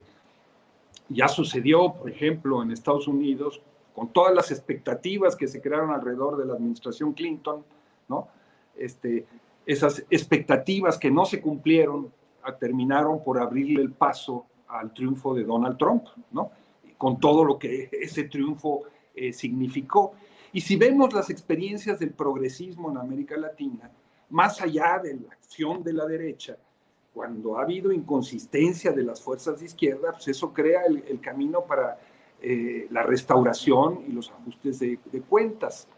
ya 1.10 1.28
sucedió, 1.28 1.92
por 1.92 2.08
ejemplo, 2.08 2.62
en 2.62 2.70
Estados 2.70 3.06
Unidos 3.06 3.60
con 3.94 4.12
todas 4.12 4.34
las 4.34 4.50
expectativas 4.50 5.36
que 5.36 5.46
se 5.46 5.60
crearon 5.60 5.90
alrededor 5.90 6.36
de 6.36 6.44
la 6.44 6.54
administración 6.54 7.12
Clinton, 7.12 7.64
¿no? 8.08 8.28
Este, 8.76 9.24
esas 9.64 10.04
expectativas 10.10 10.98
que 10.98 11.10
no 11.10 11.24
se 11.24 11.40
cumplieron 11.40 12.12
ah, 12.42 12.56
terminaron 12.56 13.22
por 13.22 13.38
abrirle 13.38 13.80
el 13.80 13.92
paso 13.92 14.46
al 14.66 14.92
triunfo 14.92 15.32
de 15.32 15.44
Donald 15.44 15.78
Trump, 15.78 16.06
¿no? 16.32 16.50
Con 16.98 17.20
todo 17.20 17.44
lo 17.44 17.56
que 17.56 17.88
ese 17.92 18.24
triunfo 18.24 18.82
eh, 19.14 19.32
significó. 19.32 20.14
Y 20.52 20.60
si 20.60 20.74
vemos 20.74 21.12
las 21.12 21.30
experiencias 21.30 22.00
del 22.00 22.10
progresismo 22.10 22.90
en 22.90 22.98
América 22.98 23.36
Latina, 23.36 23.90
más 24.30 24.60
allá 24.60 24.98
de 24.98 25.14
la 25.14 25.32
acción 25.32 25.84
de 25.84 25.92
la 25.92 26.06
derecha, 26.06 26.56
cuando 27.12 27.58
ha 27.58 27.62
habido 27.62 27.92
inconsistencia 27.92 28.90
de 28.90 29.04
las 29.04 29.22
fuerzas 29.22 29.60
de 29.60 29.66
izquierda, 29.66 30.10
pues 30.12 30.26
eso 30.26 30.52
crea 30.52 30.82
el 30.86 31.20
camino 31.20 31.60
para 31.60 31.96
eh, 32.46 32.88
la 32.90 33.02
restauración 33.02 34.04
y 34.06 34.12
los 34.12 34.30
ajustes 34.30 34.78
de, 34.78 34.98
cuentas. 35.26 35.88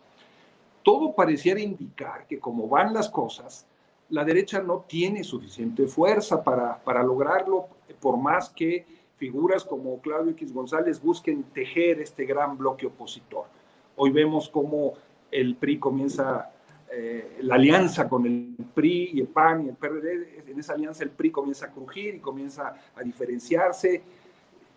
Todo 0.84 1.12
pareciera 1.12 1.58
indicar 1.58 2.24
que 2.28 2.38
como 2.38 2.68
van 2.68 2.94
las 2.94 3.10
cosas, 3.10 3.66
la 4.10 4.24
derecha 4.24 4.62
no 4.62 4.84
tiene 4.86 5.24
suficiente 5.24 5.88
fuerza 5.88 6.44
para, 6.44 6.78
para 6.78 7.02
lograrlo, 7.02 7.66
por 7.98 8.16
más 8.16 8.50
que 8.50 8.86
figuras 9.16 9.64
como 9.64 10.00
Claudio 10.00 10.30
X 10.30 10.52
González 10.52 11.02
busquen 11.02 11.42
tejer 11.42 12.00
este 12.00 12.24
gran 12.24 12.56
bloque 12.56 12.86
opositor. 12.86 13.46
Hoy 13.96 14.12
vemos 14.12 14.48
cómo 14.48 14.92
el 15.32 15.56
PRI 15.56 15.80
comienza 15.80 16.52
eh, 16.92 17.38
la 17.40 17.56
alianza 17.56 18.08
con 18.08 18.24
el 18.24 18.54
PRI 18.72 19.10
y 19.14 19.20
el 19.20 19.26
PAN 19.26 19.64
y 19.64 19.68
el 19.70 19.74
PRD, 19.74 20.44
en 20.46 20.60
esa 20.60 20.74
alianza 20.74 21.02
el 21.02 21.10
PRI 21.10 21.32
comienza 21.32 21.66
a 21.66 21.72
crujir 21.72 22.14
y 22.14 22.20
comienza 22.20 22.72
a 22.94 23.02
diferenciarse 23.02 24.04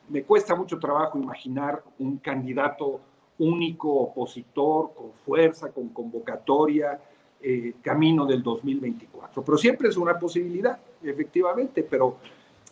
me 0.09 0.23
cuesta 0.23 0.55
mucho 0.55 0.79
trabajo 0.79 1.17
imaginar 1.17 1.83
un 1.99 2.17
candidato 2.17 2.99
único, 3.37 3.89
opositor, 3.91 4.93
con 4.93 5.11
fuerza, 5.25 5.71
con 5.71 5.89
convocatoria, 5.89 6.99
eh, 7.41 7.75
camino 7.81 8.25
del 8.25 8.43
2024. 8.43 9.43
Pero 9.43 9.57
siempre 9.57 9.89
es 9.89 9.97
una 9.97 10.19
posibilidad, 10.19 10.77
efectivamente, 11.01 11.83
pero 11.83 12.17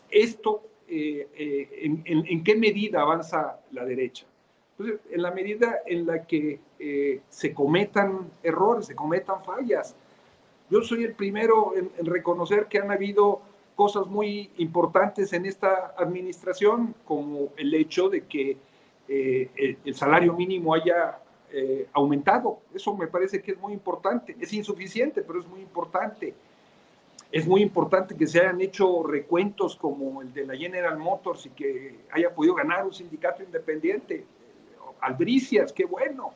esto, 0.10 0.62
eh, 0.88 1.30
eh, 1.36 1.69
en, 2.04 2.43
qué 2.43 2.56
medida 2.56 3.02
avanza 3.02 3.60
la 3.71 3.86
derecha? 3.86 4.26
En 4.80 5.21
la 5.21 5.32
medida 5.32 5.80
en 5.86 6.06
la 6.06 6.26
que 6.26 6.60
se 7.30 7.54
cometan 7.54 8.30
errores, 8.43 8.86
se 8.86 8.95
cometan 8.95 9.43
fallas. 9.43 9.95
Yo 10.69 10.82
soy 10.82 11.04
el 11.04 11.13
primero 11.13 11.73
en 11.76 12.06
reconocer 12.06 12.67
que 12.67 12.78
han 12.78 12.91
habido 12.91 13.41
cosas 13.77 14.07
muy 14.07 14.49
importantes 14.57 15.31
en 15.33 15.45
esta 15.45 15.93
administración, 15.95 16.95
como 17.05 17.49
el 17.57 17.75
hecho 17.75 18.09
de 18.09 18.25
que 18.25 18.57
eh, 19.07 19.77
el 19.85 19.93
salario 19.93 20.33
mínimo 20.33 20.73
haya 20.73 21.19
eh, 21.51 21.87
aumentado. 21.93 22.59
Eso 22.73 22.97
me 22.97 23.05
parece 23.05 23.39
que 23.39 23.51
es 23.51 23.59
muy 23.59 23.73
importante. 23.73 24.35
Es 24.41 24.51
insuficiente, 24.51 25.21
pero 25.21 25.39
es 25.39 25.47
muy 25.47 25.61
importante. 25.61 26.33
Es 27.31 27.47
muy 27.47 27.61
importante 27.61 28.17
que 28.17 28.25
se 28.25 28.39
hayan 28.39 28.59
hecho 28.61 29.03
recuentos 29.03 29.75
como 29.75 30.23
el 30.23 30.33
de 30.33 30.47
la 30.47 30.55
General 30.57 30.97
Motors 30.97 31.45
y 31.45 31.51
que 31.51 31.99
haya 32.11 32.33
podido 32.33 32.55
ganar 32.55 32.83
un 32.83 32.93
sindicato 32.93 33.43
independiente. 33.43 34.25
Albricias, 35.01 35.71
qué 35.71 35.85
bueno. 35.85 36.33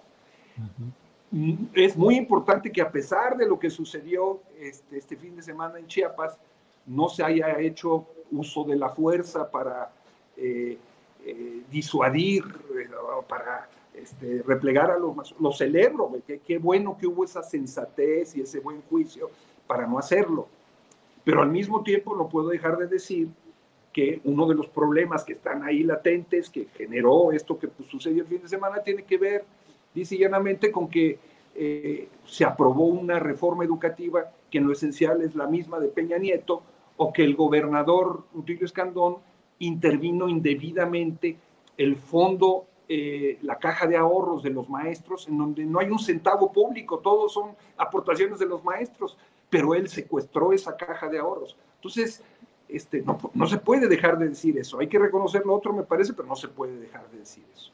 Es 1.73 1.97
muy 1.97 2.17
importante 2.17 2.71
que 2.71 2.83
a 2.83 2.91
pesar 2.91 3.35
de 3.35 3.47
lo 3.47 3.57
que 3.57 3.71
sucedió 3.71 4.41
este, 4.59 4.99
este 4.99 5.17
fin 5.17 5.35
de 5.35 5.41
semana 5.41 5.79
en 5.79 5.87
Chiapas, 5.87 6.37
no 6.85 7.09
se 7.09 7.23
haya 7.23 7.59
hecho 7.59 8.07
uso 8.31 8.63
de 8.63 8.75
la 8.75 8.89
fuerza 8.89 9.49
para 9.49 9.91
eh, 10.37 10.77
eh, 11.25 11.61
disuadir, 11.69 12.43
eh, 12.77 12.89
para 13.27 13.69
este, 13.93 14.41
replegar 14.43 14.91
a 14.91 14.97
los 14.97 15.35
Lo 15.39 15.51
celebro, 15.51 16.11
qué, 16.25 16.57
bueno 16.57 16.97
que 16.97 17.07
hubo 17.07 17.23
esa 17.23 17.43
sensatez 17.43 18.35
y 18.35 18.41
ese 18.41 18.59
buen 18.59 18.81
juicio 18.83 19.29
para 19.67 19.85
no 19.85 19.99
hacerlo. 19.99 20.47
Pero 21.23 21.41
al 21.41 21.49
mismo 21.49 21.83
tiempo 21.83 22.15
no 22.15 22.27
puedo 22.27 22.49
dejar 22.49 22.77
de 22.77 22.87
decir 22.87 23.27
que 23.93 24.21
uno 24.23 24.47
de 24.47 24.55
los 24.55 24.67
problemas 24.67 25.23
que 25.23 25.33
están 25.33 25.63
ahí 25.63 25.83
latentes, 25.83 26.49
que 26.49 26.65
generó 26.75 27.31
esto 27.31 27.59
que 27.59 27.67
pues, 27.67 27.89
sucedió 27.89 28.23
el 28.23 28.29
fin 28.29 28.41
de 28.41 28.47
semana, 28.47 28.81
tiene 28.81 29.03
que 29.03 29.17
ver, 29.17 29.43
dice 29.93 30.17
llanamente, 30.17 30.71
con 30.71 30.87
que 30.89 31.19
se 32.25 32.45
aprobó 32.45 32.85
una 32.85 33.19
reforma 33.19 33.65
educativa 33.65 34.31
que 34.49 34.59
en 34.59 34.67
lo 34.67 34.71
esencial 34.71 35.21
es 35.21 35.35
la 35.35 35.47
misma 35.47 35.81
de 35.81 35.89
Peña 35.89 36.17
Nieto, 36.17 36.63
o 37.03 37.11
que 37.11 37.23
el 37.23 37.35
gobernador 37.35 38.25
Rutilio 38.31 38.63
Escandón 38.63 39.17
intervino 39.57 40.29
indebidamente 40.29 41.35
el 41.75 41.95
fondo, 41.95 42.67
eh, 42.87 43.39
la 43.41 43.57
caja 43.57 43.87
de 43.87 43.97
ahorros 43.97 44.43
de 44.43 44.51
los 44.51 44.69
maestros, 44.69 45.27
en 45.27 45.35
donde 45.35 45.65
no 45.65 45.79
hay 45.79 45.89
un 45.89 45.97
centavo 45.97 46.51
público, 46.53 46.99
todos 46.99 47.33
son 47.33 47.55
aportaciones 47.75 48.37
de 48.37 48.45
los 48.45 48.63
maestros, 48.63 49.17
pero 49.49 49.73
él 49.73 49.89
secuestró 49.89 50.53
esa 50.53 50.77
caja 50.77 51.09
de 51.09 51.17
ahorros. 51.17 51.57
Entonces, 51.77 52.23
este, 52.69 53.01
no, 53.01 53.17
no 53.33 53.47
se 53.47 53.57
puede 53.57 53.87
dejar 53.87 54.19
de 54.19 54.29
decir 54.29 54.59
eso. 54.59 54.77
Hay 54.79 54.85
que 54.85 54.99
reconocer 54.99 55.43
lo 55.43 55.55
otro, 55.55 55.73
me 55.73 55.81
parece, 55.81 56.13
pero 56.13 56.27
no 56.27 56.35
se 56.35 56.49
puede 56.49 56.79
dejar 56.79 57.09
de 57.09 57.17
decir 57.17 57.43
eso. 57.51 57.71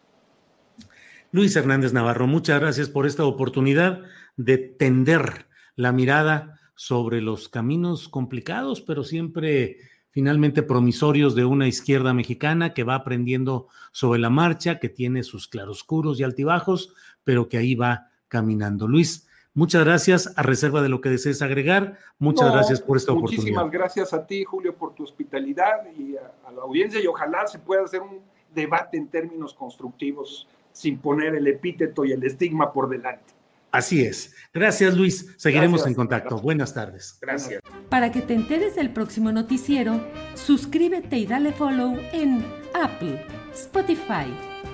Luis 1.33 1.53
Hernández 1.53 1.91
Navarro, 1.91 2.27
muchas 2.27 2.61
gracias 2.61 2.87
por 2.87 3.05
esta 3.05 3.25
oportunidad 3.25 4.03
de 4.37 4.57
tender 4.57 5.47
la 5.75 5.91
mirada 5.91 6.56
sobre 6.77 7.21
los 7.21 7.49
caminos 7.49 8.07
complicados, 8.07 8.81
pero 8.81 9.03
siempre 9.03 9.77
finalmente 10.11 10.61
promisorios 10.63 11.33
de 11.35 11.43
una 11.43 11.67
izquierda 11.67 12.13
mexicana 12.13 12.73
que 12.75 12.83
va 12.83 12.95
aprendiendo 12.95 13.67
sobre 13.91 14.19
la 14.19 14.29
marcha, 14.29 14.79
que 14.79 14.87
tiene 14.87 15.23
sus 15.23 15.47
claroscuros 15.47 16.19
y 16.19 16.23
altibajos, 16.23 16.93
pero 17.23 17.49
que 17.49 17.57
ahí 17.57 17.73
va 17.73 18.09
caminando. 18.27 18.87
Luis, 18.87 19.27
muchas 19.55 19.83
gracias. 19.83 20.31
A 20.37 20.43
reserva 20.43 20.83
de 20.83 20.89
lo 20.89 21.01
que 21.01 21.09
desees 21.09 21.41
agregar, 21.41 21.97
muchas 22.19 22.51
gracias 22.51 22.79
por 22.79 22.95
esta 22.95 23.11
oportunidad. 23.11 23.41
Muchísimas 23.41 23.71
gracias 23.71 24.13
a 24.13 24.25
ti, 24.25 24.43
Julio, 24.43 24.75
por 24.75 24.93
tu 24.93 25.03
hospitalidad 25.03 25.87
y 25.97 26.15
a, 26.15 26.31
a 26.47 26.51
la 26.51 26.61
audiencia 26.61 27.01
y 27.01 27.07
ojalá 27.07 27.47
se 27.47 27.57
pueda 27.57 27.83
hacer 27.83 28.01
un 28.01 28.21
debate 28.53 28.97
en 28.97 29.07
términos 29.07 29.53
constructivos 29.55 30.47
sin 30.71 30.99
poner 30.99 31.33
el 31.33 31.47
epíteto 31.47 32.05
y 32.05 32.11
el 32.11 32.23
estigma 32.23 32.71
por 32.71 32.87
delante. 32.87 33.36
Así 33.77 34.01
es. 34.01 34.33
Gracias, 34.55 34.97
Luis. 34.97 35.35
Seguiremos 35.37 35.85
en 35.85 35.93
contacto. 35.93 36.41
Buenas 36.41 36.73
tardes. 36.73 37.15
Gracias. 37.21 37.61
Para 37.89 38.11
que 38.11 38.23
te 38.23 38.33
enteres 38.33 38.75
del 38.75 38.89
próximo 38.91 39.31
noticiero, 39.31 40.03
suscríbete 40.33 41.19
y 41.19 41.27
dale 41.27 41.53
follow 41.53 41.95
en 42.11 42.43
Apple, 42.73 43.23
Spotify, 43.53 44.25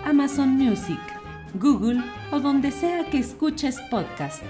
Amazon 0.06 0.52
Music, 0.52 1.02
Google 1.56 2.02
o 2.32 2.39
donde 2.39 2.72
sea 2.72 3.04
que 3.10 3.18
escuches 3.18 3.76
podcast. 3.92 4.42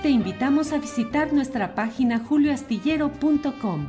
Te 0.00 0.08
invitamos 0.08 0.72
a 0.72 0.78
visitar 0.78 1.34
nuestra 1.34 1.74
página 1.74 2.18
julioastillero.com. 2.18 3.88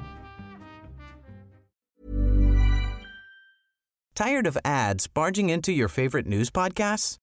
Tired 4.16 4.46
of 4.46 4.58
ads 4.66 5.08
barging 5.08 5.50
into 5.50 5.72
your 5.72 5.88
favorite 5.88 6.28
news 6.28 6.52
podcasts? 6.52 7.23